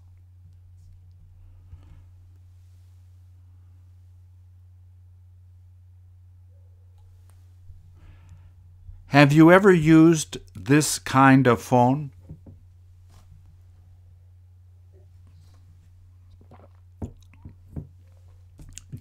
Have 9.07 9.33
you 9.33 9.51
ever 9.51 9.73
used 9.73 10.37
this 10.53 10.99
kind 10.99 11.47
of 11.47 11.61
phone? 11.61 12.11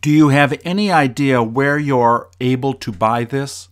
Do 0.01 0.11
you 0.11 0.29
have 0.29 0.59
any 0.65 0.93
idea 0.93 1.43
where 1.43 1.79
you're 1.79 2.29
able 2.41 2.75
to 2.75 2.93
buy 2.93 3.25
this? 3.25 3.69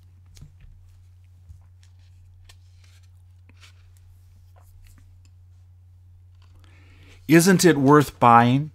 Isn't 7.28 7.64
it 7.64 7.76
worth 7.76 8.18
buying? 8.18 8.70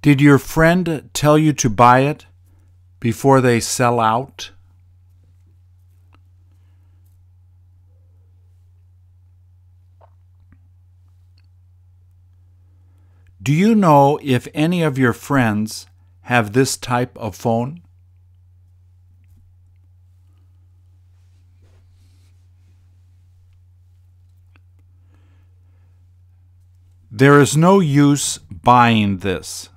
Did 0.00 0.20
your 0.20 0.38
friend 0.38 1.08
tell 1.12 1.38
you 1.38 1.52
to 1.52 1.70
buy 1.70 2.00
it 2.00 2.26
before 2.98 3.40
they 3.40 3.60
sell 3.60 4.00
out? 4.00 4.50
Do 13.42 13.52
you 13.52 13.74
know 13.74 14.20
if 14.22 14.46
any 14.54 14.82
of 14.82 14.98
your 14.98 15.12
friends 15.12 15.86
have 16.22 16.52
this 16.52 16.76
type 16.76 17.18
of 17.18 17.34
phone? 17.34 17.82
There 27.10 27.40
is 27.40 27.56
no 27.56 27.80
use 27.80 28.38
buying 28.38 29.18
this. 29.18 29.68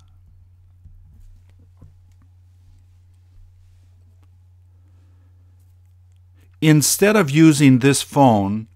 Instead 6.61 7.15
of 7.15 7.31
using 7.31 7.79
this 7.79 8.03
phone, 8.03 8.67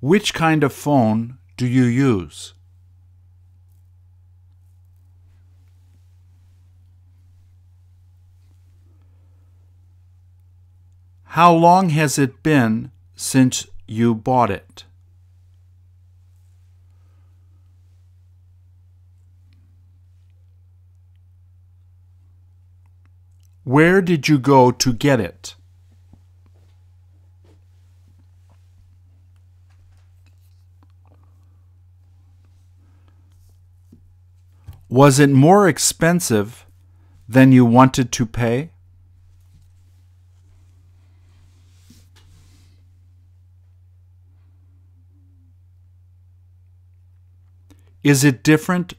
which 0.00 0.34
kind 0.34 0.64
of 0.64 0.72
phone 0.72 1.38
do 1.56 1.66
you 1.66 1.84
use? 1.84 2.55
How 11.36 11.52
long 11.52 11.90
has 11.90 12.18
it 12.18 12.42
been 12.42 12.92
since 13.14 13.66
you 13.86 14.14
bought 14.14 14.50
it? 14.50 14.84
Where 23.64 24.00
did 24.00 24.28
you 24.28 24.38
go 24.38 24.70
to 24.70 24.94
get 24.94 25.20
it? 25.20 25.56
Was 34.88 35.18
it 35.18 35.28
more 35.28 35.68
expensive 35.68 36.64
than 37.28 37.52
you 37.52 37.66
wanted 37.66 38.10
to 38.12 38.24
pay? 38.24 38.70
Is 48.06 48.22
it 48.22 48.44
different 48.44 48.92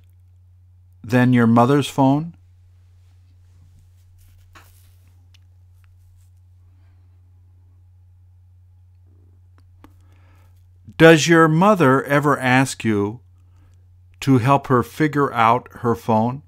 than 1.01 1.31
your 1.31 1.47
mother's 1.47 1.87
phone? 1.87 2.35
Does 10.97 11.29
your 11.29 11.47
mother 11.47 12.03
ever 12.03 12.37
ask 12.37 12.83
you 12.83 13.21
to 14.19 14.39
help 14.39 14.67
her 14.67 14.83
figure 14.83 15.31
out 15.31 15.69
her 15.75 15.95
phone? 15.95 16.43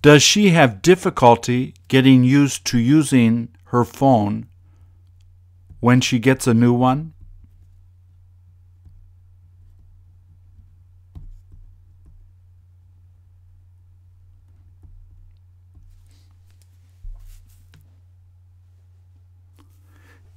Does 0.00 0.22
she 0.22 0.50
have 0.50 0.80
difficulty 0.80 1.74
getting 1.88 2.22
used 2.22 2.64
to 2.66 2.78
using 2.78 3.48
her 3.64 3.84
phone 3.84 4.46
when 5.80 6.00
she 6.00 6.20
gets 6.20 6.46
a 6.46 6.54
new 6.54 6.72
one? 6.72 7.14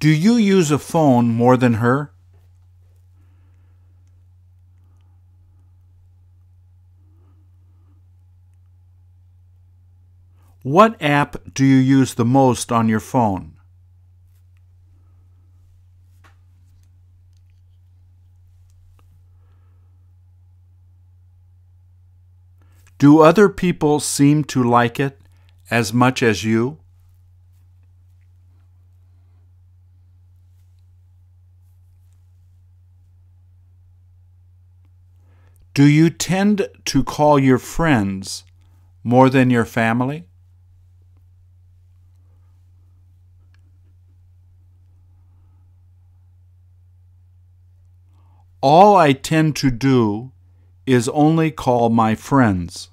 Do 0.00 0.08
you 0.08 0.34
use 0.34 0.72
a 0.72 0.80
phone 0.80 1.28
more 1.28 1.56
than 1.56 1.74
her? 1.74 2.12
What 10.62 11.00
app 11.02 11.54
do 11.54 11.64
you 11.64 11.76
use 11.76 12.14
the 12.14 12.24
most 12.24 12.70
on 12.70 12.88
your 12.88 13.00
phone? 13.00 13.54
Do 22.98 23.20
other 23.20 23.48
people 23.48 23.98
seem 23.98 24.44
to 24.44 24.62
like 24.62 25.00
it 25.00 25.20
as 25.68 25.92
much 25.92 26.22
as 26.22 26.44
you? 26.44 26.78
Do 35.74 35.84
you 35.84 36.10
tend 36.10 36.68
to 36.84 37.02
call 37.02 37.40
your 37.40 37.58
friends 37.58 38.44
more 39.02 39.28
than 39.28 39.50
your 39.50 39.64
family? 39.64 40.26
All 48.62 48.94
I 48.94 49.12
tend 49.12 49.56
to 49.56 49.72
do 49.72 50.30
is 50.86 51.08
only 51.08 51.50
call 51.50 51.90
my 51.90 52.14
friends. 52.14 52.90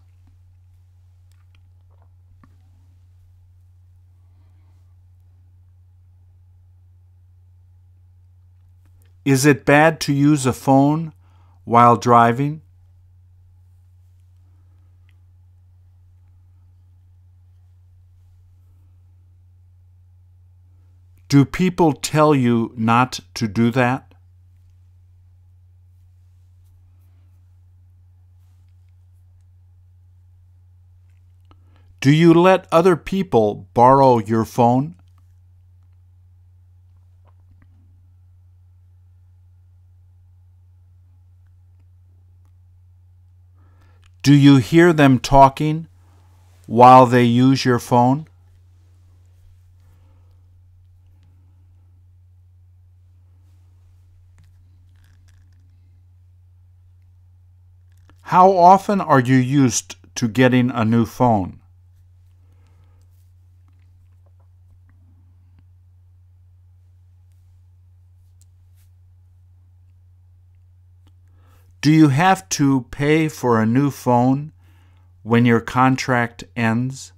Is 9.24 9.46
it 9.46 9.64
bad 9.64 10.00
to 10.02 10.14
use 10.14 10.48
a 10.48 10.54
phone 10.54 11.14
while 11.66 11.98
driving? 11.98 12.64
Do 21.28 21.46
people 21.46 21.94
tell 21.94 22.34
you 22.34 22.74
not 22.76 23.20
to 23.36 23.48
do 23.48 23.70
that? 23.70 24.09
Do 32.02 32.12
you 32.14 32.34
let 32.34 32.66
other 32.72 32.96
people 32.96 33.68
borrow 33.74 34.20
your 34.20 34.46
phone? 34.46 34.96
Do 44.22 44.34
you 44.34 44.58
hear 44.58 44.94
them 44.94 45.20
talking 45.20 45.88
while 46.68 47.06
they 47.06 47.24
use 47.24 47.66
your 47.66 47.80
phone? 47.80 48.28
How 58.22 58.52
often 58.52 59.02
are 59.02 59.20
you 59.20 59.36
used 59.36 59.96
to 60.16 60.28
getting 60.28 60.70
a 60.70 60.86
new 60.86 61.06
phone? 61.06 61.60
Do 71.82 71.94
you 71.94 72.10
have 72.10 72.50
to 72.50 72.82
pay 72.92 73.30
for 73.30 73.62
a 73.62 73.66
new 73.66 73.90
phone 73.90 74.52
when 75.24 75.46
your 75.46 75.62
contract 75.62 76.44
ends? 76.54 77.14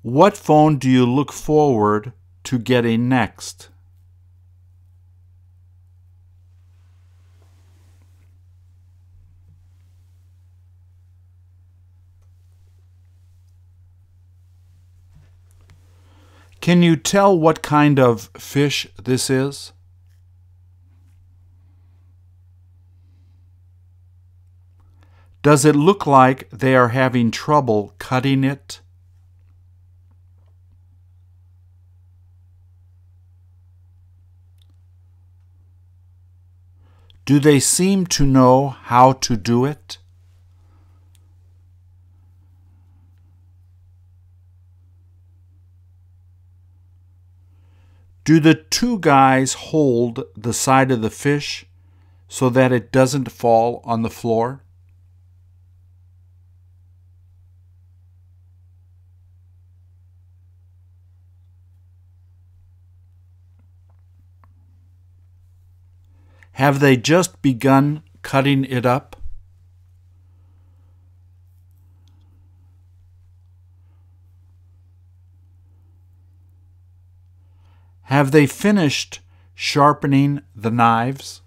What 0.00 0.34
phone 0.34 0.78
do 0.78 0.88
you 0.88 1.04
look 1.04 1.30
forward 1.30 2.14
to 2.44 2.58
getting 2.58 3.06
next? 3.06 3.68
Can 16.66 16.82
you 16.82 16.96
tell 16.96 17.38
what 17.38 17.62
kind 17.62 18.00
of 18.00 18.28
fish 18.36 18.88
this 19.00 19.30
is? 19.30 19.72
Does 25.44 25.64
it 25.64 25.76
look 25.76 26.08
like 26.08 26.50
they 26.50 26.74
are 26.74 26.88
having 26.88 27.30
trouble 27.30 27.94
cutting 28.00 28.42
it? 28.42 28.80
Do 37.24 37.38
they 37.38 37.60
seem 37.60 38.06
to 38.06 38.26
know 38.26 38.70
how 38.70 39.12
to 39.12 39.36
do 39.36 39.64
it? 39.64 39.98
Do 48.26 48.40
the 48.40 48.54
two 48.54 48.98
guys 48.98 49.52
hold 49.52 50.24
the 50.36 50.52
side 50.52 50.90
of 50.90 51.00
the 51.00 51.10
fish 51.10 51.64
so 52.26 52.50
that 52.50 52.72
it 52.72 52.90
doesn't 52.90 53.30
fall 53.30 53.80
on 53.84 54.02
the 54.02 54.10
floor? 54.10 54.64
Have 66.54 66.80
they 66.80 66.96
just 66.96 67.40
begun 67.42 68.02
cutting 68.22 68.64
it 68.64 68.84
up? 68.84 69.14
Have 78.06 78.30
they 78.30 78.46
finished 78.46 79.18
sharpening 79.56 80.42
the 80.54 80.70
knives? 80.70 81.42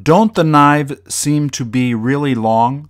Don't 0.00 0.34
the 0.34 0.42
knives 0.42 0.94
seem 1.08 1.48
to 1.50 1.64
be 1.64 1.94
really 1.94 2.34
long? 2.34 2.88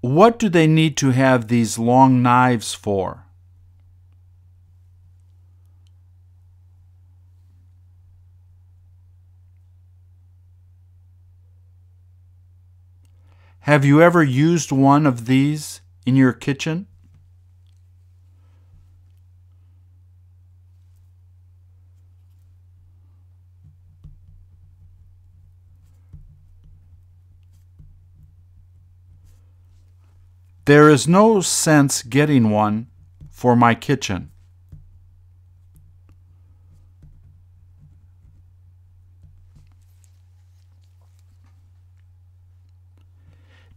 What 0.00 0.38
do 0.38 0.48
they 0.48 0.66
need 0.66 0.96
to 0.96 1.10
have 1.10 1.48
these 1.48 1.78
long 1.78 2.22
knives 2.22 2.72
for? 2.72 3.26
Have 13.64 13.84
you 13.84 14.00
ever 14.00 14.22
used 14.22 14.72
one 14.72 15.04
of 15.06 15.26
these 15.26 15.82
in 16.06 16.16
your 16.16 16.32
kitchen? 16.32 16.86
There 30.64 30.88
is 30.88 31.06
no 31.08 31.40
sense 31.40 32.02
getting 32.02 32.50
one 32.50 32.86
for 33.28 33.56
my 33.56 33.74
kitchen. 33.74 34.30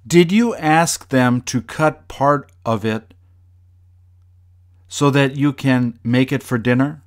Did 0.05 0.31
you 0.31 0.53
ask 0.55 1.09
them 1.09 1.41
to 1.41 1.61
cut 1.61 2.07
part 2.07 2.51
of 2.65 2.83
it 2.83 3.13
so 4.87 5.09
that 5.09 5.37
you 5.37 5.53
can 5.53 5.97
make 6.03 6.31
it 6.31 6.43
for 6.43 6.57
dinner? 6.57 7.03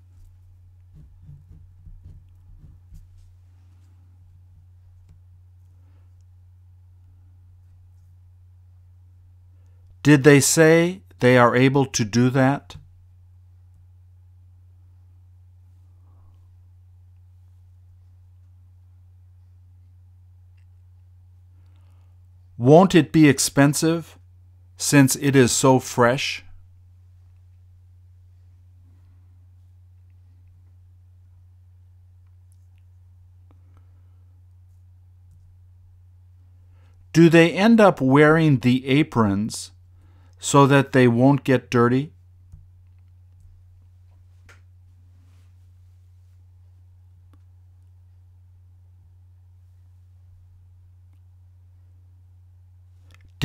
Did 10.02 10.24
they 10.24 10.40
say 10.40 11.02
they 11.18 11.36
are 11.36 11.54
able 11.54 11.84
to 11.86 12.04
do 12.04 12.30
that? 12.30 12.76
Won't 22.58 22.94
it 22.94 23.12
be 23.12 23.28
expensive 23.28 24.18
since 24.76 25.14
it 25.16 25.36
is 25.36 25.52
so 25.52 25.78
fresh? 25.78 26.42
Do 37.12 37.30
they 37.30 37.52
end 37.52 37.80
up 37.80 38.00
wearing 38.00 38.58
the 38.58 38.86
aprons 38.86 39.72
so 40.38 40.66
that 40.66 40.92
they 40.92 41.08
won't 41.08 41.44
get 41.44 41.70
dirty? 41.70 42.12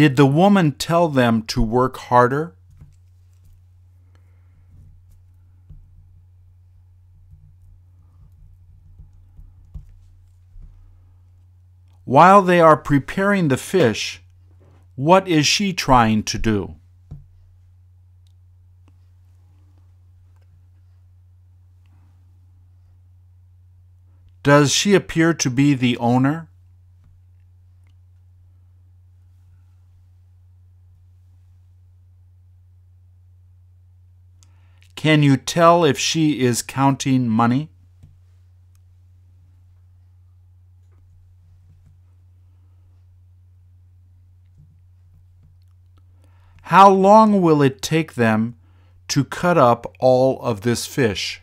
Did 0.02 0.16
the 0.16 0.26
woman 0.26 0.72
tell 0.72 1.10
them 1.10 1.44
to 1.44 1.62
work 1.62 1.96
harder? 1.96 2.56
While 12.04 12.42
they 12.42 12.60
are 12.60 12.76
preparing 12.76 13.50
the 13.50 13.58
fish, 13.58 14.24
what 14.96 15.28
is 15.28 15.46
she 15.46 15.72
trying 15.72 16.24
to 16.24 16.40
do? 16.40 16.78
Does 24.42 24.74
she 24.74 24.96
appear 24.96 25.36
to 25.36 25.52
be 25.52 25.76
the 25.76 25.96
owner? 25.98 26.51
Can 35.02 35.24
you 35.24 35.36
tell 35.36 35.84
if 35.84 35.98
she 35.98 36.42
is 36.42 36.62
counting 36.62 37.28
money? 37.28 37.72
How 46.62 46.88
long 46.88 47.42
will 47.42 47.64
it 47.64 47.82
take 47.82 48.14
them 48.14 48.58
to 49.08 49.24
cut 49.24 49.58
up 49.58 49.92
all 50.00 50.40
of 50.44 50.62
this 50.62 50.86
fish? 50.86 51.42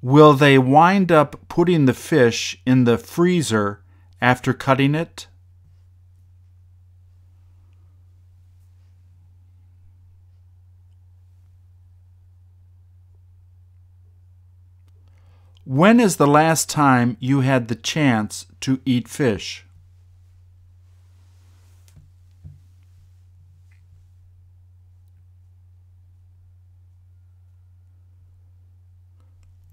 Will 0.00 0.32
they 0.32 0.56
wind 0.56 1.12
up 1.12 1.36
putting 1.50 1.84
the 1.84 1.92
fish 1.92 2.62
in 2.64 2.84
the 2.84 2.96
freezer 2.96 3.81
after 4.22 4.54
cutting 4.54 4.94
it? 4.94 5.26
When 15.64 15.98
is 15.98 16.16
the 16.16 16.26
last 16.26 16.70
time 16.70 17.16
you 17.18 17.40
had 17.40 17.66
the 17.66 17.74
chance 17.74 18.46
to 18.60 18.80
eat 18.84 19.08
fish? 19.08 19.66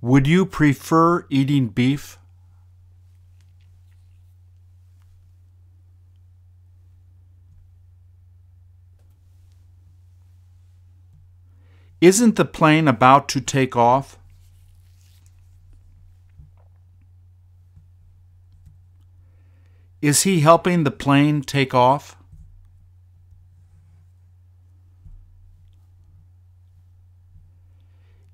Would 0.02 0.26
you 0.28 0.46
prefer 0.46 1.26
eating 1.30 1.68
beef? 1.68 2.18
Isn't 12.02 12.38
the 12.38 12.46
plane 12.46 12.88
about 12.88 13.28
to 13.30 13.42
take 13.42 13.76
off? 13.76 14.18
Is 20.02 20.24
he 20.24 20.40
helping 20.40 20.86
the 20.86 20.92
plane 20.92 21.42
take 21.42 21.74
off? 21.74 22.16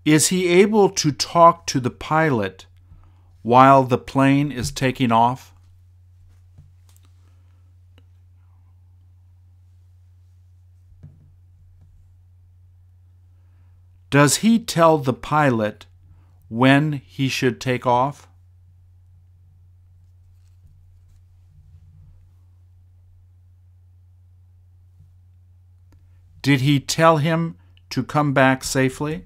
Is 0.06 0.28
he 0.28 0.48
able 0.48 0.92
to 0.92 1.12
talk 1.12 1.66
to 1.66 1.80
the 1.80 1.90
pilot 1.90 2.68
while 3.42 3.84
the 3.84 3.98
plane 3.98 4.52
is 4.52 4.72
taking 4.72 5.12
off? 5.12 5.55
Does 14.16 14.38
he 14.38 14.60
tell 14.60 14.98
the 14.98 15.12
pilot 15.12 15.88
when 16.48 17.02
he 17.06 17.28
should 17.28 17.60
take 17.60 17.86
off? 17.86 18.30
Did 26.42 26.62
he 26.62 26.80
tell 26.80 27.18
him 27.18 27.58
to 27.90 28.06
come 28.06 28.32
back 28.32 28.64
safely? 28.64 29.26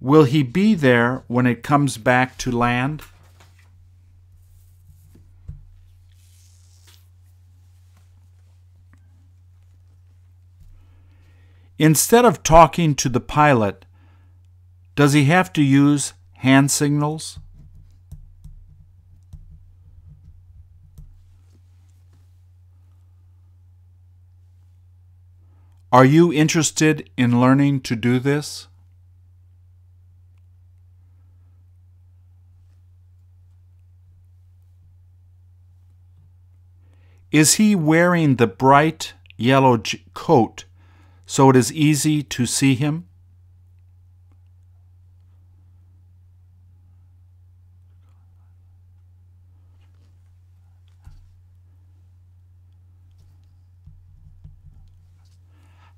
Will 0.00 0.24
he 0.24 0.42
be 0.42 0.74
there 0.74 1.24
when 1.26 1.44
it 1.46 1.62
comes 1.62 1.98
back 1.98 2.38
to 2.38 2.50
land? 2.50 3.02
Instead 11.78 12.24
of 12.24 12.42
talking 12.42 12.94
to 12.94 13.08
the 13.08 13.20
pilot, 13.20 13.84
does 14.94 15.12
he 15.12 15.24
have 15.24 15.52
to 15.52 15.62
use 15.62 16.12
hand 16.34 16.70
signals? 16.70 17.40
Are 25.90 26.04
you 26.04 26.32
interested 26.32 27.08
in 27.16 27.40
learning 27.40 27.80
to 27.82 27.94
do 27.96 28.18
this? 28.18 28.66
Is 37.30 37.54
he 37.54 37.74
wearing 37.74 38.36
the 38.36 38.46
bright 38.46 39.14
yellow 39.36 39.80
coat 40.14 40.64
so 41.26 41.50
it 41.50 41.56
is 41.56 41.72
easy 41.72 42.22
to 42.22 42.46
see 42.46 42.74
him? 42.74 43.06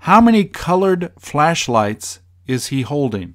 How 0.07 0.21
many 0.21 0.45
colored 0.45 1.13
flashlights 1.19 2.21
is 2.47 2.69
he 2.69 2.83
holding? 2.83 3.35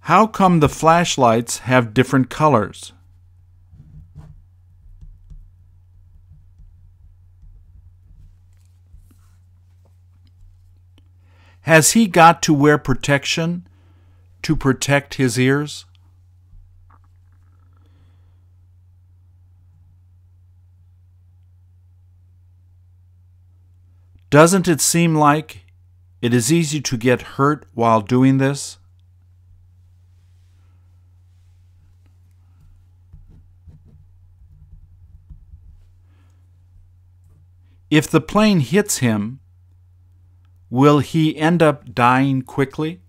How 0.00 0.26
come 0.26 0.58
the 0.58 0.68
flashlights 0.68 1.58
have 1.58 1.94
different 1.94 2.28
colors? 2.28 2.92
Has 11.64 11.92
he 11.92 12.06
got 12.06 12.42
to 12.42 12.52
wear 12.52 12.76
protection 12.76 13.66
to 14.42 14.54
protect 14.54 15.14
his 15.14 15.38
ears? 15.38 15.86
Doesn't 24.28 24.68
it 24.68 24.82
seem 24.82 25.14
like 25.14 25.64
it 26.20 26.34
is 26.34 26.52
easy 26.52 26.82
to 26.82 26.98
get 26.98 27.38
hurt 27.38 27.66
while 27.72 28.02
doing 28.02 28.36
this? 28.36 28.76
If 37.88 38.10
the 38.10 38.20
plane 38.20 38.60
hits 38.60 38.98
him, 38.98 39.40
will 40.74 40.98
he 40.98 41.36
end 41.36 41.62
up 41.62 41.94
dying 41.94 42.42
quickly? 42.42 43.00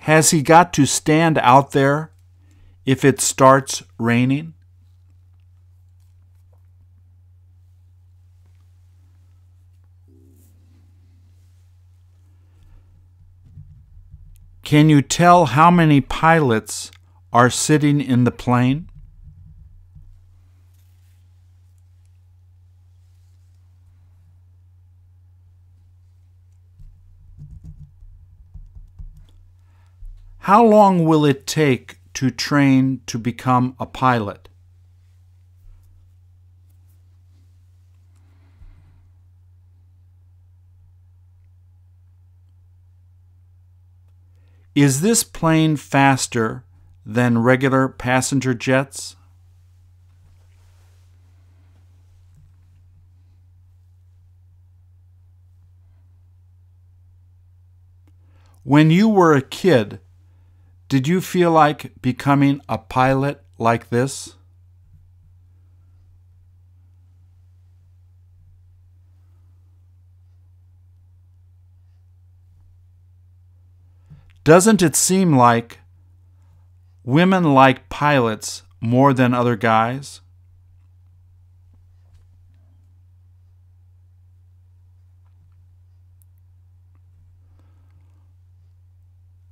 Has 0.00 0.32
he 0.32 0.42
got 0.42 0.74
to 0.74 0.84
stand 0.84 1.38
out 1.38 1.70
there 1.70 2.12
if 2.84 3.06
it 3.06 3.22
starts 3.22 3.82
raining? 3.98 4.52
Can 14.62 14.90
you 14.90 15.00
tell 15.00 15.46
how 15.46 15.70
many 15.70 16.02
pilots 16.02 16.90
are 17.32 17.50
sitting 17.50 18.00
in 18.00 18.24
the 18.24 18.30
plane? 18.30 18.88
How 30.44 30.64
long 30.64 31.04
will 31.04 31.24
it 31.24 31.46
take 31.46 31.98
to 32.14 32.30
train 32.30 33.02
to 33.06 33.18
become 33.18 33.76
a 33.78 33.86
pilot? 33.86 34.48
Is 44.74 45.02
this 45.02 45.22
plane 45.22 45.76
faster 45.76 46.64
than 47.04 47.38
regular 47.38 47.88
passenger 47.88 48.54
jets? 48.54 49.16
When 58.62 58.90
you 58.90 59.08
were 59.08 59.34
a 59.34 59.42
kid, 59.42 60.00
did 60.88 61.08
you 61.08 61.20
feel 61.20 61.50
like 61.50 62.00
becoming 62.02 62.60
a 62.68 62.78
pilot 62.78 63.42
like 63.58 63.88
this? 63.88 64.36
Doesn't 74.44 74.82
it 74.82 74.96
seem 74.96 75.36
like 75.36 75.79
women 77.10 77.42
like 77.54 77.88
pilots 77.88 78.62
more 78.80 79.12
than 79.12 79.34
other 79.34 79.56
guys? 79.56 80.20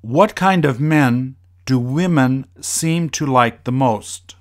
What 0.01 0.37
kind 0.37 0.65
of 0.65 0.81
men 0.81 1.35
do 1.67 1.81
women 1.81 2.47
seem 2.61 3.11
to 3.11 3.27
like 3.27 3.65
the 3.65 3.73
most? 3.73 4.37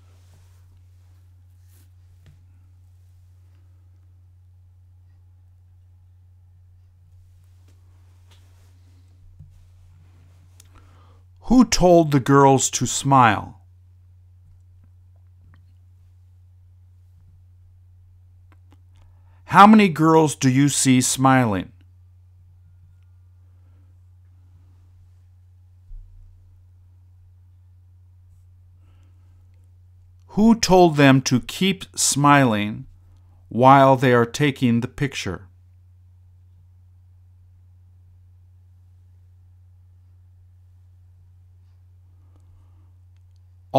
Who 11.48 11.64
told 11.64 12.12
the 12.12 12.20
girls 12.20 12.70
to 12.72 12.86
smile? 12.86 13.62
How 19.46 19.66
many 19.66 19.88
girls 19.88 20.36
do 20.36 20.50
you 20.50 20.68
see 20.68 21.00
smiling? 21.00 21.72
Who 30.32 30.60
told 30.60 30.98
them 30.98 31.22
to 31.22 31.40
keep 31.40 31.86
smiling 31.96 32.88
while 33.48 33.96
they 33.96 34.12
are 34.12 34.26
taking 34.26 34.82
the 34.82 34.90
picture? 34.90 35.47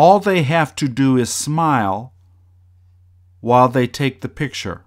All 0.00 0.20
they 0.20 0.44
have 0.44 0.76
to 0.76 0.86
do 0.86 1.16
is 1.16 1.28
smile 1.28 2.12
while 3.40 3.68
they 3.68 3.88
take 3.88 4.20
the 4.20 4.28
picture. 4.28 4.84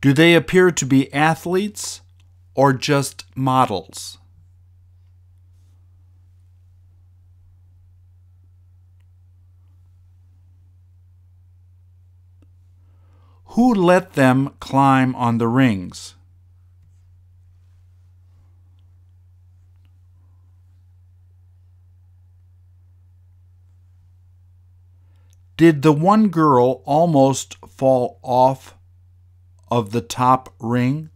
Do 0.00 0.12
they 0.12 0.34
appear 0.34 0.72
to 0.72 0.84
be 0.84 1.14
athletes 1.14 2.00
or 2.56 2.72
just 2.72 3.24
models? 3.36 4.18
Who 13.54 13.72
let 13.72 14.14
them 14.14 14.54
climb 14.58 15.14
on 15.14 15.38
the 15.38 15.46
rings? 15.46 16.16
Did 25.60 25.82
the 25.82 25.92
one 25.92 26.28
girl 26.28 26.80
almost 26.86 27.58
fall 27.68 28.18
off 28.22 28.78
of 29.70 29.90
the 29.90 30.00
top 30.00 30.54
ring? 30.58 31.10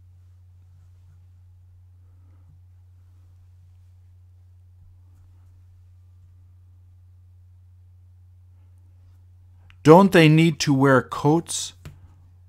Don't 9.81 10.11
they 10.11 10.29
need 10.29 10.59
to 10.59 10.75
wear 10.75 11.01
coats 11.01 11.73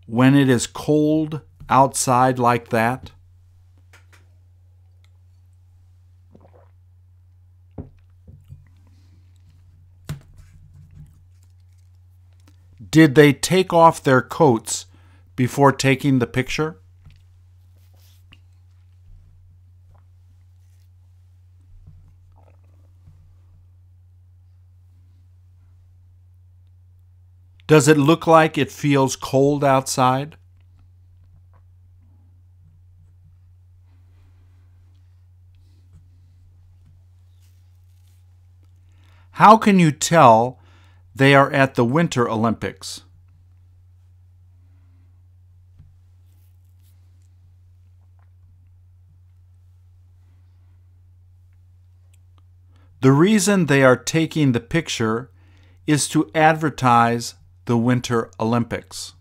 when 0.04 0.34
it 0.34 0.50
is 0.50 0.66
cold 0.66 1.40
outside 1.70 2.38
like 2.38 2.68
that? 2.68 3.12
Did 12.96 13.14
they 13.14 13.34
take 13.34 13.74
off 13.74 14.02
their 14.02 14.22
coats 14.22 14.86
before 15.36 15.70
taking 15.70 16.18
the 16.18 16.26
picture? 16.26 16.80
Does 27.66 27.86
it 27.86 27.98
look 27.98 28.26
like 28.26 28.56
it 28.56 28.72
feels 28.72 29.14
cold 29.14 29.62
outside? 29.62 30.38
How 39.32 39.58
can 39.58 39.78
you 39.78 39.92
tell 39.92 40.58
they 41.16 41.34
are 41.34 41.50
at 41.50 41.76
the 41.76 41.84
Winter 41.84 42.28
Olympics? 42.28 43.00
The 53.00 53.12
reason 53.12 53.66
they 53.66 53.82
are 53.82 53.96
taking 53.96 54.52
the 54.52 54.60
picture 54.60 55.30
is 55.86 56.06
to 56.08 56.30
advertise 56.34 57.36
the 57.64 57.78
Winter 57.78 58.30
Olympics. 58.38 59.15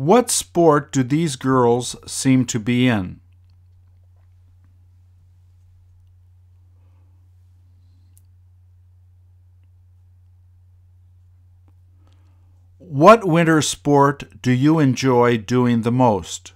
What 0.00 0.30
sport 0.30 0.92
do 0.92 1.02
these 1.02 1.36
girls 1.36 1.94
seem 2.06 2.46
to 2.46 2.58
be 2.58 2.88
in? 2.88 3.20
What 12.78 13.28
winter 13.28 13.60
sport 13.60 14.40
do 14.40 14.52
you 14.52 14.78
enjoy 14.78 15.36
doing 15.36 15.82
the 15.82 15.92
most? 15.92 16.54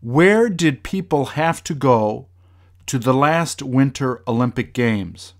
Where 0.00 0.48
did 0.48 0.82
people 0.82 1.26
have 1.36 1.62
to 1.64 1.74
go 1.74 2.28
to 2.86 2.98
the 2.98 3.14
last 3.14 3.62
Winter 3.62 4.22
Olympic 4.28 4.72
Games? 4.72 5.34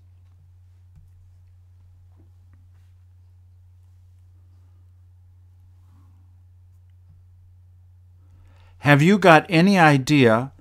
Have 8.79 9.01
you 9.01 9.17
got 9.17 9.45
any 9.49 9.77
idea 9.77 10.53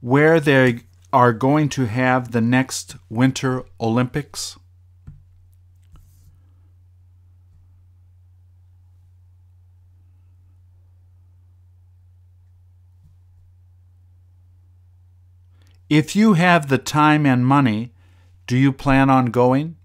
where 0.00 0.40
they 0.40 0.80
are 1.12 1.32
going 1.32 1.68
to 1.70 1.86
have 1.86 2.32
the 2.32 2.40
next 2.40 2.96
Winter 3.10 3.64
Olympics? 3.80 4.58
If 15.88 16.16
you 16.16 16.34
have 16.34 16.68
the 16.68 16.78
time 16.78 17.24
and 17.26 17.46
money, 17.46 17.92
do 18.48 18.56
you 18.56 18.72
plan 18.72 19.08
on 19.08 19.26
going? 19.26 19.76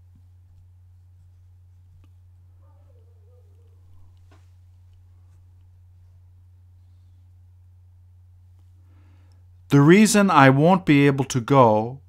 The 9.69 9.79
reason 9.79 10.29
I 10.29 10.49
won't 10.49 10.85
be 10.85 11.05
able 11.05 11.25
to 11.25 11.39
go 11.39 12.01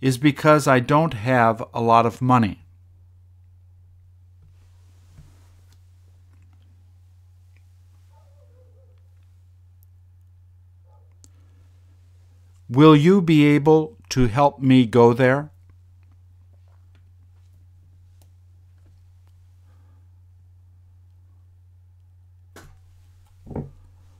is 0.00 0.18
because 0.18 0.66
I 0.66 0.80
don't 0.80 1.14
have 1.14 1.62
a 1.72 1.80
lot 1.80 2.04
of 2.06 2.20
money. 2.20 2.66
Will 12.70 12.94
you 12.94 13.20
be 13.20 13.46
able 13.46 13.98
to 14.10 14.28
help 14.28 14.60
me 14.60 14.86
go 14.86 15.12
there? 15.12 15.50